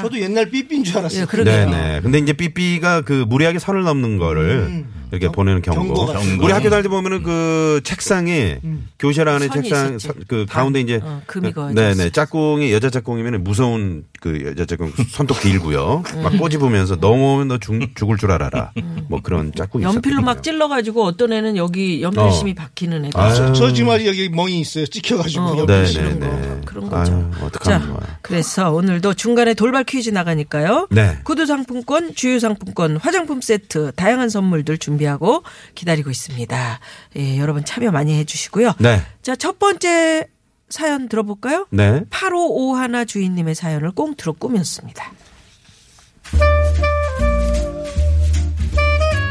저도 0.00 0.20
옛날 0.20 0.50
삐삐인 0.50 0.84
줄 0.84 0.98
알았어요. 0.98 1.26
예. 1.32 1.44
네, 1.44 1.66
네. 1.66 2.00
근데 2.02 2.18
이제 2.18 2.32
삐삐가 2.32 3.02
그 3.02 3.24
무리하게 3.26 3.58
선을 3.58 3.82
넘는 3.82 4.18
거를 4.18 4.84
이렇게 5.10 5.28
보내는 5.28 5.62
경고. 5.62 6.06
경고 6.06 6.44
우리 6.44 6.52
학교 6.52 6.68
다닐 6.70 6.82
때 6.82 6.88
보면은 6.88 7.22
그 7.22 7.80
책상에 7.84 8.60
교실 8.98 9.28
안에 9.28 9.48
책상 9.48 9.96
있었지. 9.96 10.06
서- 10.08 10.14
그 10.28 10.46
가운데 10.48 10.80
이제 10.80 11.00
어, 11.02 11.22
금이 11.26 11.48
그- 11.48 11.54
그어져 11.54 11.74
네, 11.74 11.90
있어. 11.92 12.02
네. 12.04 12.10
짝꿍이 12.10 12.72
여자 12.72 12.90
짝꿍이면 12.90 13.42
무서운 13.44 14.04
그 14.20 14.44
여자 14.46 14.64
짝꿍 14.64 14.92
손톱 15.10 15.40
길고요. 15.40 16.02
막 16.22 16.36
꼬집으면서 16.38 16.96
넘어오면 16.96 17.48
너 17.48 17.58
죽, 17.58 17.78
죽을 17.94 18.16
줄 18.16 18.32
알아라. 18.32 18.72
뭐 19.08 19.20
그런 19.22 19.52
짝꿍이 19.54 19.84
연필로 19.84 20.22
막. 20.22 20.42
찔러가지고 20.42 21.04
어떤 21.04 21.32
애는 21.32 21.56
여기 21.56 22.02
연필심이 22.02 22.54
박히는 22.54 23.04
애가 23.06 23.22
아유. 23.22 23.32
있어. 23.32 23.52
저 23.52 23.72
지금 23.72 23.90
아직 23.90 24.06
여기 24.06 24.28
멍이 24.28 24.60
있어요. 24.60 24.86
찍혀가지고. 24.86 25.44
어, 25.44 25.66
네, 25.66 25.84
네, 25.84 26.18
거. 26.18 26.26
네. 26.26 26.60
그런 26.64 26.88
거죠. 26.88 27.30
어떡하면 27.42 27.80
자, 27.80 27.86
좋아요. 27.86 28.00
그래서 28.22 28.72
오늘도 28.72 29.14
중간에 29.14 29.54
돌발 29.54 29.84
퀴즈 29.84 30.10
나가니까요. 30.10 30.88
네. 30.90 31.18
구두 31.24 31.46
상품권, 31.46 32.14
주유 32.14 32.40
상품권, 32.40 32.96
화장품 32.96 33.40
세트, 33.40 33.92
다양한 33.96 34.28
선물들 34.28 34.78
준비하고 34.78 35.42
기다리고 35.74 36.10
있습니다. 36.10 36.80
예, 37.16 37.38
여러분 37.38 37.64
참여 37.64 37.90
많이 37.90 38.14
해주시고요. 38.18 38.74
네. 38.78 39.02
자, 39.22 39.36
첫 39.36 39.58
번째 39.58 40.26
사연 40.68 41.08
들어볼까요? 41.08 41.66
네. 41.70 42.02
8551 42.10 43.06
주인님의 43.06 43.54
사연을 43.54 43.90
꽁트로 43.92 44.34
꾸몄습니다. 44.34 45.12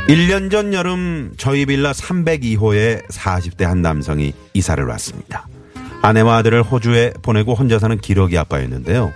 1년 0.08 0.50
전 0.50 0.74
여름 0.74 1.34
저희 1.38 1.66
빌라 1.66 1.92
302호에 1.92 3.06
40대 3.10 3.64
한 3.64 3.82
남성이 3.82 4.34
이사를 4.54 4.84
왔습니다. 4.86 5.48
아내와 6.02 6.38
아들을 6.38 6.64
호주에 6.64 7.12
보내고 7.22 7.54
혼자 7.56 7.78
사는 7.80 7.98
기러기 7.98 8.38
아빠였는데요. 8.38 9.12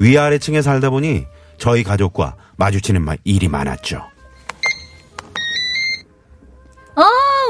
위아래층에 0.00 0.60
살다 0.60 0.90
보니 0.90 1.24
저희 1.58 1.84
가족과 1.84 2.34
마주치는 2.56 3.02
마- 3.02 3.14
일이 3.22 3.46
많았죠. 3.46 4.02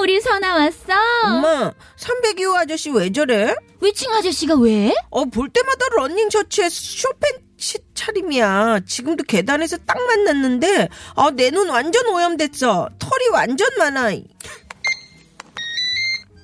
우리 0.05 0.21
선아 0.21 0.55
왔어. 0.57 0.93
엄마, 1.25 1.73
302호 1.99 2.55
아저씨 2.57 2.91
왜 2.91 3.11
저래? 3.11 3.55
위층 3.81 4.13
아저씨가 4.13 4.55
왜? 4.57 4.95
어, 5.09 5.25
볼 5.25 5.49
때마다 5.49 5.87
러닝 5.97 6.29
셔츠에 6.29 6.69
숏팬츠 6.69 7.79
차림이야. 7.95 8.81
지금도 8.87 9.25
계단에서 9.25 9.79
딱 9.87 9.97
만났는데, 9.99 10.91
아, 11.17 11.31
내 11.31 11.51
눈 11.51 11.71
완전 11.71 12.07
오염됐어. 12.09 12.91
털이 12.99 13.29
완전 13.33 13.67
많아. 13.79 14.11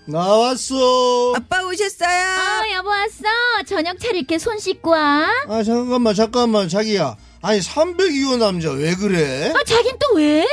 나 0.06 0.35
왔어. 0.35 1.34
아빠 1.36 1.62
오셨어요? 1.62 2.08
어, 2.08 2.72
여보 2.76 2.88
왔어. 2.88 3.24
저녁 3.66 3.98
차릴 4.00 4.26
게 4.26 4.36
손 4.38 4.58
씻고 4.58 4.88
와. 4.92 5.28
아, 5.48 5.62
잠깐만, 5.62 6.14
잠깐만, 6.14 6.66
자기야. 6.70 7.14
아니, 7.42 7.59
302호 7.61 8.37
남자 8.38 8.70
왜 8.70 8.94
그래? 8.94 9.50
아, 9.56 9.64
자긴 9.64 9.97
또 9.99 10.16
왜? 10.16 10.44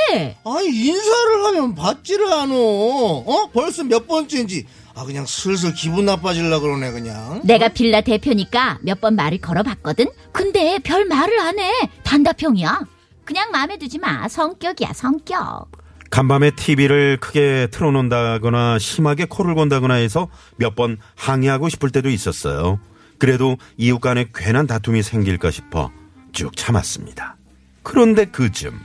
아니, 0.44 0.68
인사를 0.68 1.44
하면 1.44 1.74
받지를 1.74 2.32
않어. 2.32 2.54
어? 2.56 3.50
벌써 3.52 3.84
몇 3.84 4.06
번째인지. 4.08 4.64
아, 4.94 5.04
그냥 5.04 5.26
슬슬 5.26 5.74
기분 5.74 6.06
나빠질라 6.06 6.60
그러네, 6.60 6.90
그냥. 6.92 7.42
내가 7.44 7.68
빌라 7.68 8.00
대표니까 8.00 8.78
몇 8.82 9.00
번 9.00 9.16
말을 9.16 9.38
걸어봤거든? 9.38 10.06
근데 10.32 10.78
별 10.82 11.04
말을 11.04 11.38
안 11.40 11.58
해. 11.58 11.70
단답형이야. 12.04 12.80
그냥 13.24 13.50
마음에 13.52 13.76
두지 13.76 13.98
마. 13.98 14.26
성격이야, 14.26 14.94
성격. 14.94 15.66
간밤에 16.10 16.52
TV를 16.52 17.18
크게 17.20 17.68
틀어놓는다거나 17.70 18.78
심하게 18.78 19.26
코를 19.26 19.54
건다거나 19.54 19.94
해서 19.94 20.28
몇 20.56 20.74
번 20.74 20.96
항의하고 21.16 21.68
싶을 21.68 21.90
때도 21.90 22.08
있었어요. 22.08 22.80
그래도 23.18 23.56
이웃 23.76 23.98
간에 24.00 24.26
괜한 24.34 24.66
다툼이 24.66 25.02
생길까 25.02 25.50
싶어 25.50 25.90
쭉 26.32 26.56
참았습니다. 26.56 27.36
그런데 27.82 28.24
그쯤 28.26 28.78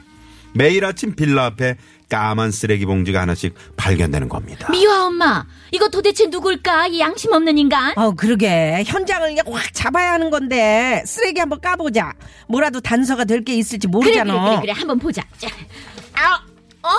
매일 0.53 0.85
아침 0.85 1.15
빌라 1.15 1.45
앞에 1.45 1.77
까만 2.09 2.51
쓰레기 2.51 2.85
봉지가 2.85 3.19
하나씩 3.21 3.55
발견되는 3.75 4.29
겁니다. 4.29 4.69
미화 4.71 5.05
엄마, 5.07 5.45
이거 5.71 5.89
도대체 5.89 6.27
누굴까? 6.27 6.87
이 6.87 6.99
양심 6.99 7.33
없는 7.33 7.57
인간? 7.57 7.91
어, 7.97 8.11
그러게. 8.11 8.83
현장을 8.85 9.27
그냥 9.29 9.45
확 9.51 9.73
잡아야 9.73 10.13
하는 10.13 10.29
건데, 10.29 11.01
쓰레기 11.07 11.39
한번 11.39 11.59
까보자. 11.59 12.13
뭐라도 12.47 12.81
단서가 12.81 13.23
될 13.25 13.43
게 13.43 13.55
있을지 13.55 13.87
그래, 13.87 13.91
모르잖아. 13.91 14.33
그래, 14.33 14.43
그래, 14.43 14.59
그래. 14.61 14.71
한번 14.73 14.99
보자. 14.99 15.23
자. 15.39 15.47
아, 16.13 16.35
어, 16.87 16.89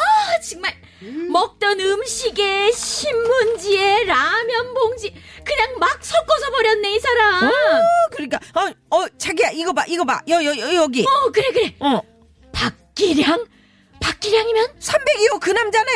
정말. 0.51 0.73
먹던 1.01 1.81
음식에 1.81 2.71
신문지에 2.73 4.05
라면 4.05 4.75
봉지 4.75 5.15
그냥 5.45 5.79
막 5.79 5.99
섞어서 6.05 6.51
버렸네 6.51 6.95
이 6.95 7.01
사람. 7.01 7.45
어, 7.49 7.51
그러니까, 8.13 8.39
어, 8.55 8.97
어, 8.97 9.09
자기야, 9.19 9.51
이거 9.51 9.73
봐, 9.73 9.85
이거 9.87 10.05
봐. 10.05 10.21
여, 10.29 10.43
여, 10.43 10.57
여 10.57 10.75
여 10.75 10.87
기. 10.89 11.05
어 11.05 11.31
그래 11.31 11.51
그래. 11.53 11.75
어. 11.81 12.01
박기량? 12.53 13.45
박기량이면 14.09 14.67
302호 14.81 15.41
그 15.41 15.51
남자네. 15.51 15.91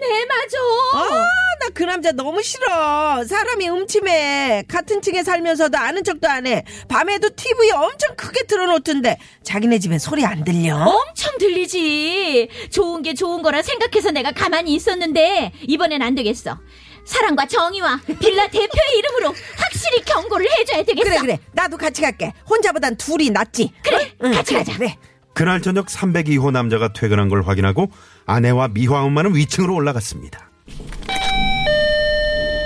네 0.00 0.26
맞아. 0.26 0.58
아, 0.94 1.28
나 1.60 1.68
그 1.74 1.82
남자 1.84 2.12
너무 2.12 2.42
싫어. 2.42 3.24
사람이 3.24 3.68
음침해. 3.68 4.64
같은 4.68 5.00
층에 5.02 5.22
살면서도 5.22 5.76
아는 5.78 6.02
척도 6.04 6.28
안 6.28 6.46
해. 6.46 6.64
밤에도 6.88 7.28
TV 7.34 7.70
엄청 7.72 8.14
크게 8.16 8.44
틀어놓던데. 8.46 9.18
자기네 9.44 9.78
집엔 9.78 9.98
소리 9.98 10.24
안 10.24 10.44
들려? 10.44 10.76
엄청 10.76 11.36
들리지. 11.38 12.48
좋은 12.70 13.02
게 13.02 13.14
좋은 13.14 13.42
거라 13.42 13.62
생각해서 13.62 14.10
내가 14.10 14.32
가만히 14.32 14.74
있었는데 14.74 15.52
이번엔 15.62 16.02
안 16.02 16.14
되겠어. 16.14 16.58
사랑과 17.04 17.46
정의와 17.46 18.00
빌라 18.20 18.46
대표의 18.48 18.98
이름으로 18.98 19.34
확실히 19.56 20.02
경고를 20.04 20.46
해줘야 20.58 20.82
되겠어. 20.84 21.04
그래, 21.08 21.18
그래. 21.20 21.38
나도 21.52 21.76
같이 21.78 22.02
갈게. 22.02 22.32
혼자보단 22.48 22.96
둘이 22.96 23.30
낫지. 23.30 23.72
그래, 23.82 24.12
응, 24.24 24.32
같이 24.32 24.54
가자. 24.54 24.76
그래. 24.76 24.96
그날 25.38 25.62
저녁 25.62 25.86
302호 25.86 26.50
남자가 26.50 26.92
퇴근한 26.92 27.28
걸 27.28 27.42
확인하고 27.46 27.92
아내와 28.26 28.66
미화 28.72 29.04
엄마는 29.04 29.36
위층으로 29.36 29.72
올라갔습니다. 29.72 30.50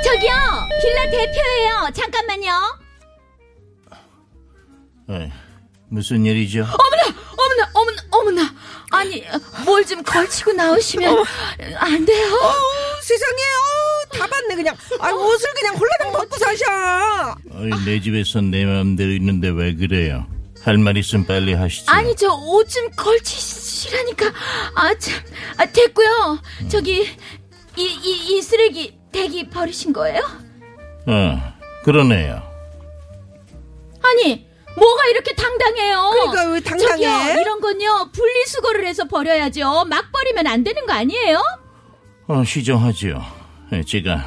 저기요, 0.02 0.33
빌라 0.81 1.11
대표예요. 1.11 1.91
잠깐만요. 1.93 2.50
무슨 5.91 6.25
일이죠? 6.25 6.61
어머나, 6.62 7.21
어머나, 7.37 7.71
어머나, 7.75 8.02
어머나. 8.11 8.55
아니, 8.91 9.23
뭘 9.67 9.85
좀 9.85 10.02
걸치고 10.02 10.55
나오시면 10.55 11.14
안 11.76 12.07
돼요? 12.07 12.26
어, 12.35 12.52
세상에, 13.02 13.43
어, 13.43 14.17
다 14.17 14.26
봤네, 14.26 14.55
그냥. 14.57 14.75
아, 14.99 15.11
옷을 15.12 15.50
그냥 15.55 15.75
홀라당 15.76 16.12
벗고 16.12 16.38
사셔. 16.38 17.37
어이, 17.50 17.71
내 17.85 18.00
집에서 18.00 18.41
내 18.41 18.64
마음대로 18.64 19.11
있는데 19.12 19.50
왜 19.50 19.75
그래요? 19.75 20.26
할 20.64 20.78
말 20.78 20.97
있으면 20.97 21.26
빨리 21.26 21.54
하시죠. 21.54 21.90
아니, 21.90 22.14
저 22.16 22.28
옷 22.35 22.69
좀 22.69 22.88
걸치시라니까. 22.97 24.26
아, 24.76 24.95
참. 24.99 25.14
아, 25.57 25.66
됐고요. 25.66 26.38
저기, 26.69 27.02
이, 27.76 27.83
이, 27.83 28.37
이 28.37 28.42
쓰레기 28.42 28.97
대기 29.12 29.49
버리신 29.50 29.92
거예요? 29.92 30.21
어, 31.07 31.54
그러네요. 31.85 32.42
아니, 34.02 34.47
뭐가 34.76 35.07
이렇게 35.07 35.35
당당해요? 35.35 36.11
그러니까 36.12 36.45
왜 36.52 36.61
당당해? 36.61 37.02
저기요, 37.04 37.40
이런 37.40 37.61
건요, 37.61 38.11
분리수거를 38.12 38.87
해서 38.87 39.04
버려야죠. 39.09 39.85
막 39.87 40.12
버리면 40.12 40.47
안 40.47 40.62
되는 40.64 40.87
거 40.87 40.92
아니에요? 40.92 41.42
어, 42.28 42.45
시정하지요. 42.45 43.23
예, 43.73 43.83
제가 43.83 44.25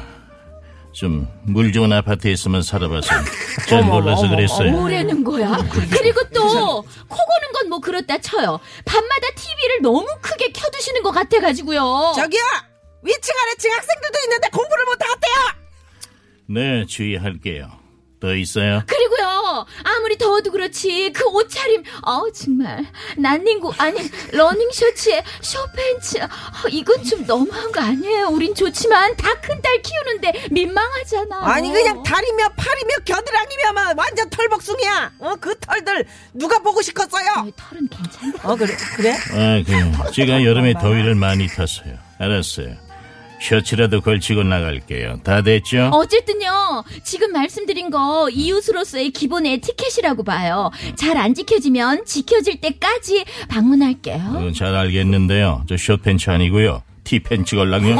좀 0.96 1.28
물 1.42 1.72
좋은 1.72 1.92
아파트에서만 1.92 2.62
살아봐서 2.62 3.08
잘 3.68 3.84
몰라서 3.84 4.28
그랬어요. 4.28 4.72
뭐라는 4.72 5.22
거야? 5.24 5.56
그리고 5.90 6.22
또, 6.34 6.82
코 6.82 7.16
고는 7.16 7.52
건 7.54 7.68
뭐 7.68 7.80
그렇다 7.80 8.18
쳐요. 8.18 8.60
밤마다 8.84 9.26
TV를 9.34 9.82
너무 9.82 10.06
크게 10.22 10.52
켜두시는 10.52 11.02
것 11.02 11.10
같아가지고요. 11.10 12.12
저기요 12.14 12.40
위층 13.02 13.34
아래층 13.42 13.72
학생들도 13.72 14.18
있는데 14.24 14.48
공부를 14.50 14.84
못 14.84 14.92
하겠대요. 15.02 15.66
네, 16.48 16.86
주의할게요. 16.86 17.70
더 18.18 18.34
있어요? 18.34 18.82
그리고요, 18.86 19.66
아무리 19.84 20.16
더워도 20.16 20.50
그렇지, 20.50 21.12
그 21.12 21.24
옷차림, 21.28 21.82
어 22.02 22.22
정말. 22.32 22.84
난닝구, 23.18 23.72
아니, 23.78 24.00
러닝 24.32 24.70
셔츠에 24.72 25.22
숏팬츠, 25.42 26.18
어, 26.22 26.68
이건 26.70 27.04
좀 27.04 27.26
너무한 27.26 27.70
거 27.72 27.80
아니에요? 27.80 28.28
우린 28.28 28.54
좋지만, 28.54 29.16
다 29.16 29.34
큰 29.42 29.60
딸 29.62 29.82
키우는데 29.82 30.48
민망하잖아. 30.50 31.40
아니 31.52 31.70
그냥 31.70 32.02
다리며 32.02 32.48
팔이며 32.56 32.94
겨드랑이며 33.04 33.72
막 33.74 33.98
완전 33.98 34.28
털복숭이야. 34.30 35.12
어 35.20 35.36
그 35.40 35.54
털들 35.60 36.04
누가 36.34 36.58
보고 36.60 36.80
싶었어요? 36.82 37.26
어, 37.38 37.50
털은 37.56 37.88
괜찮다. 37.88 38.48
어 38.48 38.56
그래 38.56 38.74
그래? 38.96 39.12
아, 39.12 39.62
그, 39.66 40.12
제가 40.12 40.42
여름에 40.44 40.74
더위를 40.74 41.14
많이 41.14 41.46
탔어요. 41.48 41.98
알았어요. 42.18 42.76
셔츠라도 43.50 44.00
걸치고 44.00 44.42
나갈게요. 44.42 45.20
다 45.22 45.42
됐죠? 45.42 45.90
어쨌든요, 45.92 46.82
지금 47.04 47.32
말씀드린 47.32 47.90
거 47.90 48.28
이웃으로서의 48.30 49.10
기본 49.10 49.46
에티켓이라고 49.46 50.24
봐요. 50.24 50.70
잘 50.96 51.16
안 51.16 51.34
지켜지면 51.34 52.04
지켜질 52.04 52.60
때까지 52.60 53.24
방문할게요. 53.48 54.18
그건 54.18 54.52
잘 54.52 54.74
알겠는데요. 54.74 55.64
저 55.66 55.76
숏팬츠 55.78 56.28
아니고요. 56.28 56.82
티팬츠 57.04 57.56
걸랑요. 57.56 57.96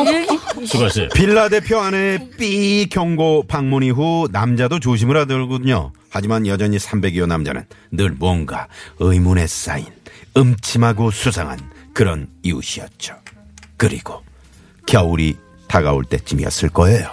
수고하세요. 0.66 1.08
빌라 1.14 1.48
대표 1.48 1.78
아내 1.80 2.18
삐 2.38 2.86
경고 2.90 3.44
방문 3.46 3.82
이후 3.84 4.28
남자도 4.30 4.80
조심을 4.80 5.16
하더군요. 5.16 5.92
하지만 6.10 6.46
여전히 6.46 6.76
302호 6.76 7.26
남자는 7.26 7.64
늘 7.92 8.10
뭔가 8.10 8.66
의문에 8.98 9.46
쌓인 9.46 9.86
음침하고 10.36 11.10
수상한 11.10 11.58
그런 11.94 12.28
이웃이었죠. 12.42 13.14
그리고 13.78 14.22
겨울이 14.86 15.36
다가올 15.68 16.04
때쯤이었을 16.04 16.68
거예요. 16.70 17.10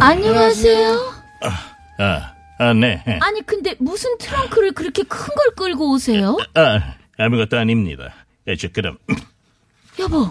안녕하세요. 0.00 1.14
아, 1.98 2.32
아, 2.58 2.72
네. 2.74 3.02
아니 3.20 3.40
근데 3.46 3.74
무슨 3.78 4.16
트렁크를 4.18 4.72
그렇게 4.72 5.02
큰 5.04 5.18
걸 5.34 5.54
끌고 5.56 5.92
오세요? 5.92 6.36
아, 6.54 6.94
아무것도 7.18 7.56
아닙니다. 7.58 8.12
예, 8.48 8.56
저, 8.56 8.68
그럼. 8.68 8.98
여보, 9.98 10.30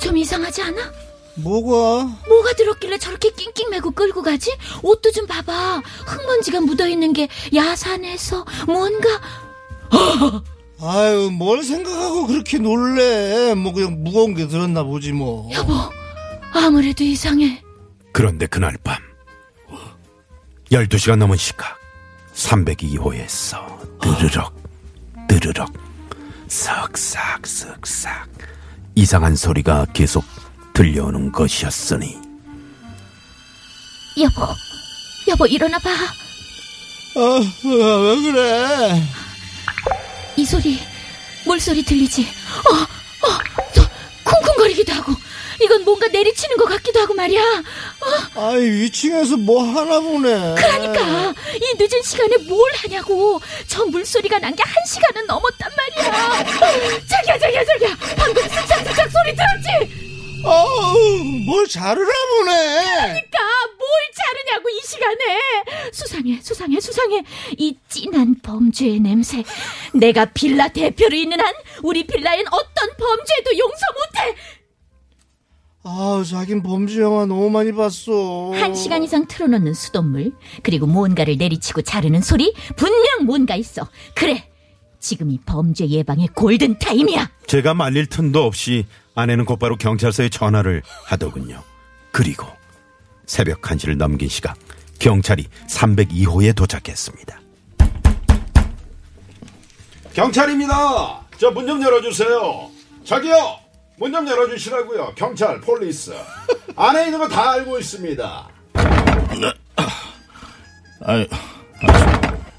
좀 0.00 0.16
이상하지 0.16 0.62
않아? 0.62 0.92
뭐가? 1.36 2.04
뭐가 2.28 2.52
들었길래 2.56 2.98
저렇게 2.98 3.30
낑낑 3.30 3.70
매고 3.70 3.90
끌고 3.90 4.22
가지? 4.22 4.50
옷도 4.82 5.10
좀 5.10 5.26
봐봐. 5.26 5.82
흙먼지가 6.06 6.60
묻어있는 6.60 7.12
게 7.12 7.28
야산에서 7.54 8.44
뭔가 8.66 9.08
아유, 10.86 11.30
뭘 11.32 11.62
생각하고 11.62 12.26
그렇게 12.26 12.58
놀래. 12.58 13.54
뭐 13.54 13.72
그냥 13.72 14.02
무거운 14.04 14.34
게 14.34 14.46
들었나 14.46 14.82
보지 14.82 15.12
뭐. 15.12 15.50
여보 15.52 15.72
아무래도 16.52 17.02
이상해. 17.04 17.62
그런데 18.12 18.46
그날 18.46 18.76
밤 18.84 18.96
12시가 20.70 21.16
넘은 21.16 21.36
시각 21.36 21.76
302호에서 22.34 23.58
뜨르륵 24.00 24.54
뜨르륵 25.28 25.72
쓱싹 26.48 27.42
쓱싹 27.42 28.08
이상한 28.94 29.34
소리가 29.34 29.86
계속 29.92 30.24
들려오는 30.74 31.32
것이었으니 31.32 32.16
여보, 34.20 34.46
여보 35.28 35.46
일어나봐. 35.46 35.90
아, 35.90 37.20
아, 37.20 38.00
왜 38.00 38.22
그래? 38.22 39.02
이 40.36 40.44
소리 40.44 40.78
물소리 41.44 41.82
들리지? 41.84 42.22
어, 42.22 43.26
어, 43.28 43.38
또 43.74 43.82
쿵쿵거리기도 44.24 44.92
하고 44.92 45.12
이건 45.62 45.84
뭔가 45.84 46.08
내리치는 46.08 46.56
것 46.56 46.64
같기도 46.66 47.00
하고 47.00 47.14
말이야. 47.14 47.40
어, 47.40 48.40
아이, 48.48 48.62
위층에서 48.68 49.36
뭐 49.36 49.62
하나 49.62 50.00
보네. 50.00 50.54
그러니까 50.56 51.34
이 51.54 51.74
늦은 51.78 52.02
시간에 52.02 52.36
뭘 52.38 52.60
하냐고 52.76 53.40
저 53.68 53.84
물소리가 53.84 54.38
난 54.40 54.54
게 54.56 54.62
한 54.64 54.74
시간은 54.86 55.26
넘었단 55.26 55.70
말이야. 55.76 56.44
자기야 57.08 57.38
자기야 57.38 57.64
자기야 57.64 57.96
방금 58.16 58.42
쓱싹쓱싹 58.42 59.10
소리 59.10 59.36
들었지? 59.36 60.03
아우, 60.46 60.98
뭘 61.46 61.66
자르나 61.66 62.12
보네. 62.38 62.84
그러니까 63.06 63.38
뭘 63.78 63.90
자르냐고 64.14 64.68
이 64.68 64.80
시간에. 64.84 65.90
수상해 65.92 66.40
수상해 66.42 66.80
수상해. 66.80 67.22
이 67.56 67.76
진한 67.88 68.36
범죄의 68.42 69.00
냄새. 69.00 69.42
내가 69.94 70.26
빌라 70.26 70.68
대표로 70.68 71.16
있는 71.16 71.40
한 71.40 71.52
우리 71.82 72.06
빌라엔 72.06 72.46
어떤 72.48 72.88
범죄도 72.96 73.58
용서 73.58 73.86
못해. 73.94 74.36
아우, 75.86 76.24
자긴 76.24 76.62
범죄 76.62 77.00
영화 77.00 77.26
너무 77.26 77.50
많이 77.50 77.70
봤어. 77.72 78.52
한 78.54 78.74
시간 78.74 79.02
이상 79.04 79.26
틀어놓는 79.26 79.74
수돗물 79.74 80.32
그리고 80.62 80.86
뭔가를 80.86 81.36
내리치고 81.36 81.82
자르는 81.82 82.22
소리 82.22 82.54
분명 82.76 83.26
뭔가 83.26 83.54
있어. 83.54 83.88
그래 84.14 84.50
지금이 85.04 85.38
범죄 85.44 85.86
예방의 85.86 86.28
골든 86.28 86.78
타임이야 86.78 87.30
제가 87.46 87.74
말릴 87.74 88.06
틈도 88.06 88.42
없이 88.44 88.86
아내는 89.14 89.44
곧바로 89.44 89.76
경찰서에 89.76 90.30
전화를 90.30 90.82
하더군요. 91.04 91.62
그리고 92.10 92.46
새벽 93.26 93.60
1시를 93.60 93.96
넘긴 93.98 94.28
시각 94.28 94.56
경찰이 94.98 95.44
302호에 95.68 96.56
도착했습니다. 96.56 97.38
경찰입니다. 100.14 101.20
저 101.38 101.50
문 101.50 101.66
좀 101.66 101.82
열어주세요. 101.82 102.70
저기요. 103.04 103.58
문 103.98 104.10
좀 104.12 104.26
열어주시라고요. 104.26 105.12
경찰, 105.16 105.60
police. 105.60 106.12
안에 106.76 107.04
있는 107.06 107.18
거 107.18 107.28
다 107.28 107.52
알고 107.52 107.78
있습니다. 107.78 108.48
아, 111.00 111.12
아, 111.12 111.26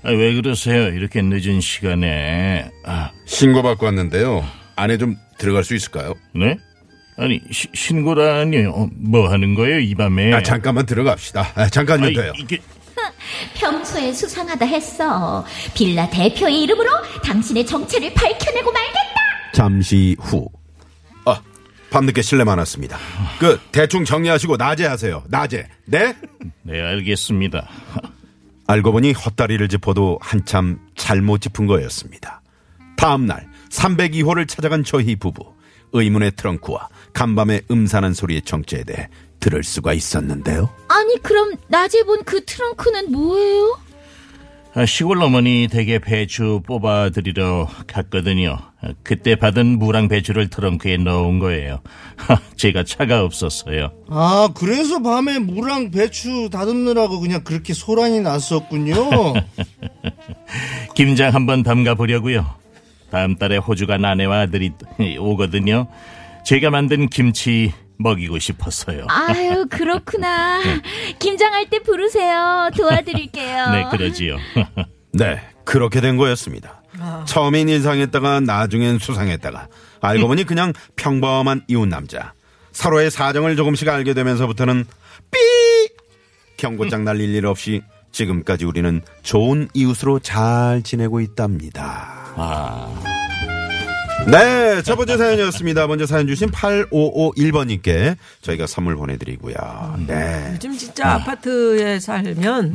아, 0.05 0.11
왜 0.11 0.33
그러세요? 0.35 0.87
이렇게 0.89 1.21
늦은 1.21 1.61
시간에. 1.61 2.69
아, 2.85 3.11
신고 3.25 3.63
받고 3.63 3.85
왔는데요. 3.87 4.45
안에 4.75 4.97
좀 4.97 5.15
들어갈 5.39 5.63
수 5.63 5.73
있을까요? 5.75 6.13
네? 6.33 6.57
아니, 7.17 7.41
시- 7.51 7.69
신고라니, 7.73 8.65
어, 8.65 8.87
뭐 8.93 9.29
하는 9.31 9.55
거예요, 9.55 9.79
이 9.79 9.95
밤에? 9.95 10.33
아, 10.33 10.43
잠깐만 10.43 10.85
들어갑시다. 10.85 11.53
아, 11.55 11.69
아이, 12.07 12.13
돼요. 12.13 12.33
이게, 12.37 12.59
평소에 13.55 14.13
수상하다 14.13 14.65
했어 14.65 15.45
빌라 15.73 16.07
대표의 16.09 16.61
이름으로 16.63 16.89
당신의 17.23 17.65
정체를 17.65 18.13
밝혀내고 18.13 18.71
말겠다 18.71 19.01
잠시 19.53 20.15
후. 20.19 20.47
아, 21.25 21.41
밤늦게 21.89 22.21
실례 22.21 22.43
많았습니다. 22.43 22.97
그 23.39 23.59
대충 23.71 24.05
정리하시고 24.05 24.57
낮에 24.57 24.85
하세요. 24.85 25.23
낮에. 25.29 25.67
네? 25.85 26.13
네, 26.63 26.81
알겠습니다. 26.81 27.67
알고 28.67 28.91
보니 28.93 29.13
헛다리를 29.13 29.67
짚어도 29.69 30.17
한참 30.21 30.80
잘못 30.95 31.41
짚은 31.41 31.67
거였습니다. 31.67 32.41
다음 32.97 33.25
날 33.25 33.47
302호를 33.69 34.47
찾아간 34.47 34.84
저희 34.84 35.15
부부. 35.15 35.54
의문의 35.93 36.32
트렁크와 36.36 36.89
간밤의 37.13 37.63
음산한 37.71 38.13
소리의 38.13 38.41
정체에 38.41 38.84
대해 38.84 39.08
들을 39.39 39.63
수가 39.63 39.93
있었는데요. 39.93 40.69
아니 40.89 41.21
그럼 41.21 41.54
낮에 41.69 42.04
본 42.04 42.21
그 42.25 42.43
트렁크는 42.43 43.12
뭐예요? 43.12 43.80
아, 44.77 44.85
시골 44.85 45.23
어머니 45.23 45.69
댁에 45.71 45.99
배추 45.99 46.61
뽑아드리러 46.67 47.69
갔거든요. 47.88 48.57
아, 48.81 48.89
그때 49.03 49.35
받은 49.35 49.79
무랑 49.79 50.09
배추를 50.09 50.49
트렁크에 50.49 50.97
넣은 50.97 51.39
거예요. 51.39 51.79
제가 52.57 52.83
차가 52.83 53.23
없었어요. 53.23 53.93
아, 54.09 54.49
그래서 54.53 55.01
밤에 55.01 55.39
무랑 55.39 55.91
배추 55.91 56.49
다듬느라고 56.51 57.21
그냥 57.21 57.45
그렇게 57.45 57.73
소란이 57.73 58.19
났었군요. 58.19 58.95
김장 60.93 61.33
한번 61.33 61.63
담가 61.63 61.95
보려고요. 61.95 62.45
다음 63.11 63.38
달에 63.38 63.55
호주간 63.55 64.03
아내와 64.03 64.41
아들이 64.41 64.73
오거든요. 65.17 65.88
제가 66.43 66.69
만든 66.69 67.07
김치 67.07 67.71
먹이고 67.97 68.39
싶었어요. 68.39 69.05
아유 69.10 69.65
그렇구나 69.69 70.62
김장할 71.19 71.69
때 71.69 71.79
부르세요 71.79 72.69
도와드릴게요 72.75 73.69
네, 73.71 73.86
그러지요. 73.91 74.38
네, 75.13 75.41
그렇게 75.63 76.01
된 76.01 76.17
거였습니다. 76.17 76.81
처음엔 77.25 77.67
인상했다가 77.69 78.39
나중엔 78.41 78.99
수상했다가 78.99 79.67
알고 80.01 80.27
보니 80.27 80.43
그냥 80.45 80.71
평범한 80.95 81.63
이웃 81.67 81.88
남자. 81.88 82.34
서로의 82.71 83.10
사정을 83.12 83.55
조금씩 83.55 83.88
알게 83.88 84.13
되면서부터는 84.13 84.86
삐 85.31 85.39
경고장 86.58 87.03
날릴 87.03 87.34
일 87.36 87.45
없이 87.45 87.81
지금까지 88.12 88.65
우리는 88.65 89.01
좋은 89.23 89.67
이웃으로 89.73 90.19
잘 90.19 90.81
지내고 90.84 91.19
있답니다. 91.21 92.34
아, 92.38 92.93
네, 94.27 94.81
첫 94.81 94.95
번째 94.95 95.17
사연이었습니다. 95.17 95.85
먼저 95.85 96.07
사연 96.07 96.25
주신 96.25 96.49
8551번님께 96.49 98.17
저희가 98.41 98.65
선물 98.65 98.95
보내드리고요. 98.95 99.55
네. 100.07 100.49
요즘 100.53 100.75
진짜 100.75 101.13
아파트에 101.13 101.99
살면 101.99 102.73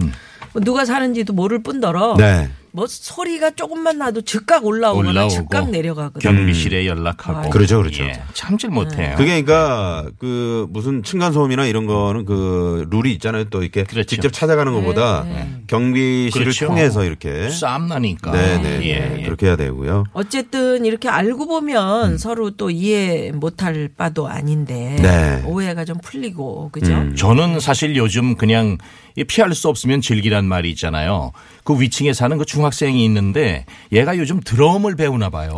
뭐 0.52 0.62
누가 0.62 0.84
사는지도 0.84 1.32
모를 1.32 1.62
뿐더러 1.62 2.16
네. 2.18 2.48
뭐 2.72 2.86
소리가 2.86 3.50
조금만 3.50 3.98
나도 3.98 4.20
즉각 4.22 4.64
올라오거나 4.64 5.10
올라오고 5.10 5.30
즉각 5.34 5.70
내려가거든요. 5.70 6.32
경비실에 6.32 6.86
연락하고. 6.86 7.38
아이고. 7.38 7.50
그렇죠, 7.50 7.78
그렇죠. 7.78 8.04
예, 8.04 8.20
참질 8.34 8.70
못해요. 8.70 9.14
그게 9.16 9.42
그러니까 9.42 10.06
그 10.18 10.66
무슨 10.70 11.02
층간 11.02 11.32
소음이나 11.32 11.66
이런 11.66 11.86
거는 11.86 12.24
그 12.24 12.86
룰이 12.90 13.12
있잖아요. 13.14 13.44
또 13.50 13.62
이렇게 13.62 13.84
그렇죠. 13.84 14.06
직접 14.06 14.32
찾아가는 14.32 14.72
것보다 14.72 15.24
경비실을 15.66 16.44
그렇죠. 16.46 16.66
통해서 16.66 17.04
이렇게 17.04 17.48
싸움 17.50 17.88
나니까. 17.88 18.30
네 18.32 18.60
네 18.60 18.80
예, 18.84 19.18
예. 19.20 19.24
그렇게 19.24 19.46
해야 19.46 19.56
되고요. 19.56 20.04
어쨌든 20.12 20.84
이렇게 20.84 21.08
알고 21.08 21.46
보면 21.46 22.18
서로 22.18 22.50
또 22.50 22.70
이해 22.70 23.30
못할 23.32 23.88
바도 23.96 24.28
아닌데 24.28 24.96
네. 25.00 25.42
오해가 25.46 25.84
좀 25.84 25.98
풀리고 26.02 26.70
그죠? 26.72 26.92
음. 26.92 27.14
저는 27.16 27.60
사실 27.60 27.96
요즘 27.96 28.36
그냥 28.36 28.76
이 29.09 29.09
피할 29.24 29.54
수 29.54 29.68
없으면 29.68 30.00
즐기란 30.00 30.44
말이 30.46 30.70
있잖아요. 30.70 31.32
그 31.64 31.80
위층에 31.80 32.12
사는 32.12 32.36
그 32.38 32.44
중학생이 32.44 33.04
있는데 33.04 33.64
얘가 33.92 34.16
요즘 34.16 34.40
드럼을 34.40 34.96
배우나 34.96 35.30
봐요. 35.30 35.52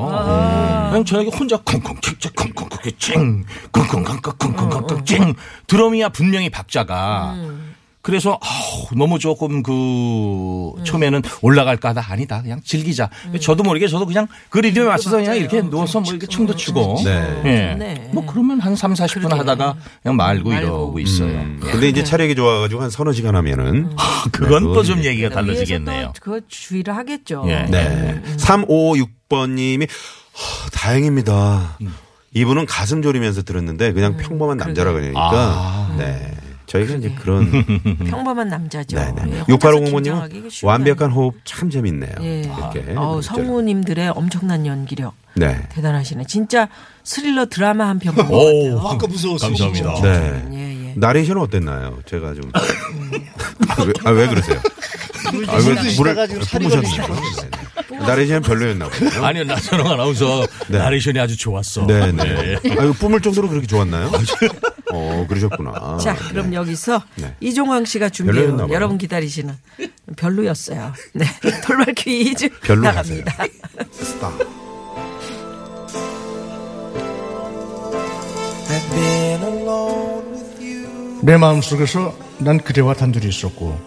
그냥 0.90 1.04
저기 1.04 1.30
혼자 1.30 1.56
쿵쿵 1.58 1.96
킥 2.00 2.18
쿵쿵 2.34 2.68
쿵쿵 2.68 2.92
찡 2.98 3.44
쿵쿵 3.72 4.04
쿵쿵 4.04 4.38
쿵쿵 4.38 4.70
쿵쿵 4.70 5.04
찡 5.04 5.34
드럼이야 5.66 6.10
분명히 6.10 6.50
박자가 6.50 7.36
그래서 8.02 8.38
아우, 8.42 8.98
너무 8.98 9.18
조금 9.20 9.62
그 9.62 10.72
처음에는 10.84 11.22
올라갈까 11.40 11.90
하다 11.90 12.04
아니다 12.12 12.42
그냥 12.42 12.60
즐기자. 12.64 13.08
저도 13.40 13.62
모르게 13.62 13.86
저도 13.86 14.06
그냥 14.06 14.26
그 14.50 14.58
리듬에 14.58 14.86
맞춰서 14.86 15.16
그냥 15.16 15.36
이렇게 15.36 15.62
누워서 15.62 16.00
뭐 16.00 16.10
이렇게 16.10 16.26
춤도 16.26 16.56
추고. 16.56 17.00
네. 17.04 17.42
예. 17.44 17.74
네. 17.78 18.10
뭐 18.12 18.26
그러면 18.26 18.60
한 18.60 18.74
3, 18.74 18.94
40분 18.94 19.30
하다가 19.30 19.76
그냥 20.02 20.16
말고, 20.16 20.50
말고. 20.50 20.66
이러고 20.66 20.98
있어요. 20.98 21.28
음. 21.28 21.60
근데 21.62 21.88
이제 21.88 22.02
차력이 22.02 22.34
좋아가지고 22.34 22.82
한 22.82 22.90
서너 22.90 23.12
시간 23.12 23.36
하면은 23.36 23.94
그건 24.32 24.64
네, 24.64 24.72
또좀 24.74 24.96
그건 24.96 25.04
얘기가 25.04 25.28
위에서 25.28 25.34
달라지겠네요. 25.34 26.06
또 26.06 26.12
그거 26.20 26.40
주의를 26.48 26.96
하겠죠. 26.96 27.44
예. 27.46 27.66
네. 27.70 28.20
3556번님이 28.36 29.88
다행입니다. 30.72 31.78
이분은 32.34 32.66
가슴 32.66 33.02
졸이면서 33.02 33.42
들었는데 33.42 33.92
그냥 33.92 34.16
평범한 34.16 34.56
남자라 34.56 34.92
그러니까 34.92 35.20
아. 35.20 35.94
네. 35.98 36.30
저희가 36.72 36.94
이제 36.96 37.14
그런 37.20 37.50
평범한 38.08 38.48
남자죠. 38.48 38.96
네네. 38.96 39.36
예, 39.36 39.40
혼자서 39.40 39.80
긴장하기 39.80 40.34
6805번님은 40.34 40.36
이게 40.38 40.48
쉬운 40.50 40.66
거 40.68 40.72
완벽한 40.72 41.10
호흡 41.10 41.34
참 41.44 41.68
재밌네요. 41.70 42.12
예. 42.22 42.40
이렇게. 42.40 42.94
어우, 42.96 43.20
저- 43.22 43.34
성우님들의 43.34 44.08
엄청난 44.10 44.64
연기력 44.66 45.14
네. 45.34 45.66
대단하시네. 45.70 46.24
진짜 46.26 46.68
스릴러 47.04 47.46
드라마 47.46 47.88
한 47.88 47.98
편 47.98 48.14
본것 48.14 48.32
오, 48.32 48.36
같아요. 48.76 48.88
아까 48.88 49.06
무서웠어. 49.06 49.46
감사합니다. 49.48 49.94
진짜. 49.94 50.12
네. 50.20 50.44
예, 50.52 50.88
예. 50.88 50.94
나레이션은 50.96 51.42
어땠나요? 51.42 51.98
제가 52.06 52.34
좀. 52.34 52.50
아, 52.54 52.60
왜, 53.84 53.92
아, 54.04 54.10
왜 54.10 54.26
그러세요? 54.28 54.60
아, 55.48 55.58
물 55.60 55.76
드시다가 55.76 56.26
지금 56.26 56.42
살이 56.42 56.68
뿜으셨나요? 56.68 57.14
네. 57.90 57.98
나레이션은 57.98 58.42
별로였나 58.42 58.88
보요 58.88 59.10
아니요, 59.24 59.44
나선홍 59.44 59.86
아나운서 59.90 60.46
나레이션이 60.68 61.18
아주 61.20 61.36
좋았어. 61.36 61.86
네 61.86 62.10
네. 62.12 62.56
아, 62.56 62.84
이거 62.84 62.92
뿜을 62.92 63.20
정도로 63.20 63.48
그렇게 63.48 63.66
좋았나요? 63.66 64.10
어, 64.92 65.26
그러셨구나. 65.28 65.98
자, 66.02 66.14
그럼 66.14 66.52
여기서 66.52 67.02
네. 67.16 67.34
이종황 67.40 67.84
씨가 67.84 68.08
봐요. 68.08 68.68
여러분 68.70 68.98
기다리시는 68.98 69.54
별로였어요. 70.16 70.92
네. 71.14 71.24
돌발 71.64 71.94
퀴즈 71.94 72.48
별로 72.60 72.82
나갑니다. 72.82 73.32
스타. 73.90 74.30
내 81.22 81.36
마음속에서 81.36 82.16
난 82.38 82.58
그대와 82.58 82.94
단둘이 82.94 83.28
있었고 83.28 83.78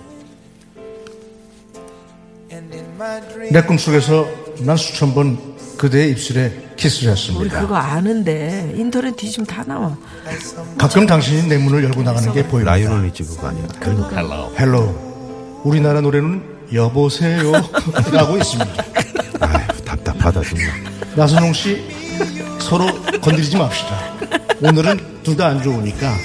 내 3.51 3.61
꿈속에서 3.61 4.25
난 4.61 4.77
수천 4.77 5.13
번 5.13 5.54
그대의 5.85 6.11
입술에 6.13 6.51
키스를 6.77 7.09
우리 7.09 7.19
했습니다. 7.19 7.61
그거 7.61 7.75
아는데 7.75 8.73
인터넷 8.75 9.15
뒤지면 9.15 9.45
다 9.45 9.63
나와. 9.67 9.95
가끔 10.79 11.05
당신이 11.05 11.47
내 11.47 11.59
문을 11.59 11.83
열고 11.83 12.01
나가는 12.01 12.33
게 12.33 12.41
보입니다. 12.47 12.71
라이오넬 12.71 13.05
리치 13.05 13.21
그거 13.23 13.49
아니야? 13.49 13.67
Hello. 13.85 14.55
Hello 14.57 15.61
우리나라 15.63 16.01
노래는 16.01 16.43
여보세요 16.73 17.51
라고 18.11 18.35
있습니다. 18.37 18.83
아휴, 19.41 19.81
답답하다, 19.85 20.41
정말. 20.41 20.67
나선홍 21.15 21.53
씨 21.53 21.85
서로 22.59 22.87
건드리지 23.21 23.55
맙시다. 23.55 23.95
오늘은 24.61 25.21
둘 25.23 25.37
다 25.37 25.45
안 25.49 25.61
좋으니까. 25.61 26.15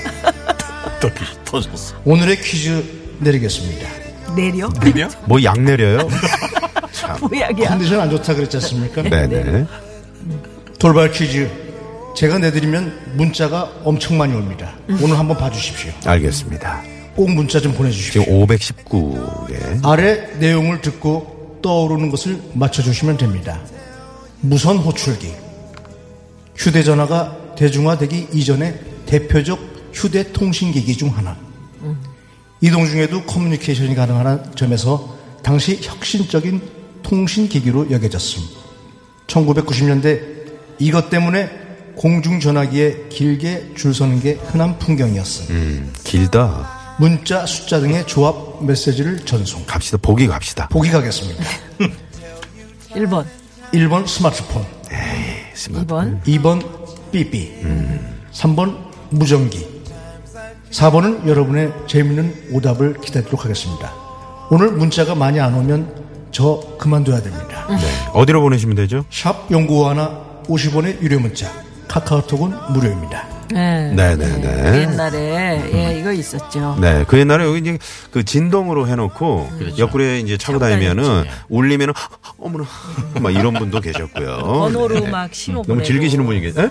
오늘의 2.06 2.40
퀴즈 2.40 2.82
내리겠습니다. 3.18 3.86
내려? 4.34 4.70
뭐약 5.26 5.60
내려요? 5.60 6.08
보약이야. 7.18 7.68
컨디션 7.68 8.00
안 8.00 8.10
좋다 8.10 8.34
그랬지 8.34 8.56
않습니까? 8.58 9.02
네네. 9.02 9.66
돌발 10.78 11.10
퀴즈 11.10 11.50
제가 12.16 12.38
내드리면 12.38 13.14
문자가 13.14 13.70
엄청 13.84 14.18
많이 14.18 14.34
옵니다. 14.34 14.72
오늘 15.02 15.18
한번 15.18 15.36
봐주십시오. 15.36 15.92
알겠습니다. 16.04 16.82
꼭 17.14 17.30
문자 17.30 17.60
좀 17.60 17.72
보내주십시오. 17.72 18.22
지금 18.22 18.46
519개. 18.46 19.84
아래 19.84 20.28
내용을 20.38 20.80
듣고 20.80 21.58
떠오르는 21.62 22.10
것을 22.10 22.40
맞춰주시면 22.54 23.16
됩니다. 23.16 23.60
무선 24.40 24.78
호출기. 24.78 25.32
휴대전화가 26.56 27.54
대중화되기 27.56 28.28
이전의 28.32 28.78
대표적 29.06 29.58
휴대통신기기 29.92 30.96
중 30.96 31.14
하나. 31.16 31.36
이동 32.60 32.86
중에도 32.86 33.22
커뮤니케이션이 33.24 33.94
가능한 33.94 34.52
점에서 34.54 35.16
당시 35.42 35.78
혁신적인 35.80 36.60
통신기기로 37.10 37.90
여겨졌음. 37.90 38.40
1990년대 39.26 40.20
이것 40.78 41.10
때문에 41.10 41.50
공중전화기에 41.96 43.08
길게 43.10 43.72
줄 43.76 43.92
서는 43.92 44.20
게 44.20 44.34
흔한 44.34 44.78
풍경이었음. 44.78 45.46
음, 45.50 45.92
길다. 46.04 46.96
문자, 47.00 47.44
숫자 47.46 47.80
등의 47.80 48.06
조합 48.06 48.64
메시지를 48.64 49.24
전송. 49.26 49.64
갑시다. 49.66 49.98
보기 50.00 50.28
갑시다. 50.28 50.68
보기 50.68 50.90
가겠습니다. 50.90 51.42
1번, 52.94 53.24
1번 53.72 54.06
스마트폰, 54.06 54.64
2번, 55.54 56.22
2번 56.24 57.10
삐삐, 57.12 57.52
3번 58.32 58.76
무전기, 59.10 59.66
4번은 60.72 61.26
여러분의 61.26 61.72
재미있는 61.86 62.48
오답을 62.52 63.00
기다리도록 63.00 63.44
하겠습니다. 63.44 63.92
오늘 64.50 64.72
문자가 64.72 65.14
많이 65.14 65.38
안 65.38 65.54
오면 65.54 66.09
저 66.32 66.60
그만둬야 66.78 67.22
됩니다. 67.22 67.66
어디로 68.12 68.40
보내시면 68.40 68.76
되죠? 68.76 69.04
샵 69.10 69.50
연구 69.50 69.88
하나 69.88 70.20
50원의 70.44 71.00
유료 71.02 71.18
문자, 71.20 71.50
카카오톡은 71.88 72.52
무료입니다. 72.72 73.26
네. 73.52 73.92
네네네. 73.94 74.70
그 74.70 74.78
옛날에 74.78 75.70
예 75.74 75.98
이거 75.98 76.12
있었죠. 76.12 76.76
네, 76.80 77.04
그 77.08 77.18
옛날에 77.18 77.44
여기 77.44 77.58
이제 77.58 77.78
그 78.12 78.24
진동으로 78.24 78.86
해놓고 78.86 79.50
옆구리에 79.76 80.20
이제 80.20 80.36
차고 80.36 80.60
다니면은 80.60 81.24
울리면은 81.48 81.92
어머나 82.38 82.64
막 83.20 83.30
이런 83.34 83.54
분도 83.54 83.80
계셨고요. 83.80 84.36
번호로 84.36 85.00
네. 85.00 85.10
막 85.10 85.34
신호 85.34 85.62
너무 85.62 85.66
보내고 85.66 85.84
즐기시는 85.84 86.24
분이 86.26 86.40
계세요. 86.40 86.70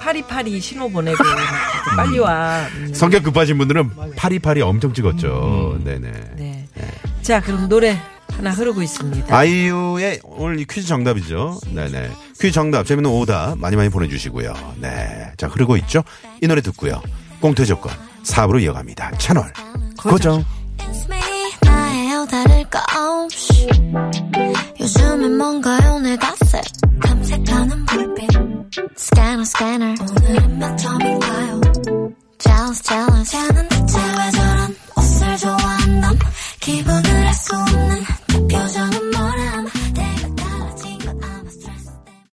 파리파리 0.00 0.60
신호 0.60 0.88
보내고 0.88 1.22
막 1.22 1.96
빨리 1.96 2.18
와. 2.18 2.66
음, 2.76 2.92
성격 2.94 3.22
급하신 3.22 3.58
분들은 3.58 3.90
파리파리 4.16 4.62
엄청 4.62 4.94
찍었죠. 4.94 5.78
네네. 5.84 6.12
네. 6.36 6.66
자 7.20 7.40
그럼 7.40 7.68
노래 7.68 7.98
하나 8.36 8.50
흐르고 8.50 8.82
있습니다. 8.82 9.34
아이유의 9.36 10.20
오늘 10.24 10.60
이 10.60 10.64
퀴즈 10.64 10.86
정답이죠. 10.86 11.60
네네. 11.72 12.10
퀴즈 12.40 12.52
정답, 12.52 12.84
재밌는 12.86 13.10
오답 13.10 13.58
많이 13.58 13.76
많이 13.76 13.88
보내주시고요. 13.88 14.52
네. 14.80 15.30
자, 15.36 15.46
흐르고 15.48 15.76
있죠? 15.78 16.02
이 16.42 16.46
노래 16.46 16.60
듣고요. 16.60 17.00
공태 17.40 17.64
조건 17.64 17.92
4부로 18.24 18.60
이어갑니다. 18.62 19.12
채널 19.18 19.52
고정. 19.98 20.44
It's 20.78 21.04
me 21.10 21.18
나예요 21.62 22.26
다를 22.26 22.64
거 22.64 22.78
없이 22.98 23.68
요즘엔 24.80 25.36
뭔가요 25.38 25.98
내가 26.00 26.34
새 26.44 26.60
탐색하는 27.02 27.86
불빛 27.86 28.30
스캐너 28.96 29.44
스캐너 29.44 29.84
오늘은 30.00 30.58
몇 30.58 30.76
점인가요 30.76 31.60
Jealous 32.38 32.82
jealous 32.82 33.30
쟤는 33.30 33.68
대체 33.68 33.98
왜 33.98 34.30
저런 34.32 34.76
옷을 34.96 35.36
좋아한담 35.38 36.18
기분을 36.60 37.10
알 37.10 37.34
수 37.34 37.54
없는 37.56 38.02
표정 38.48 38.93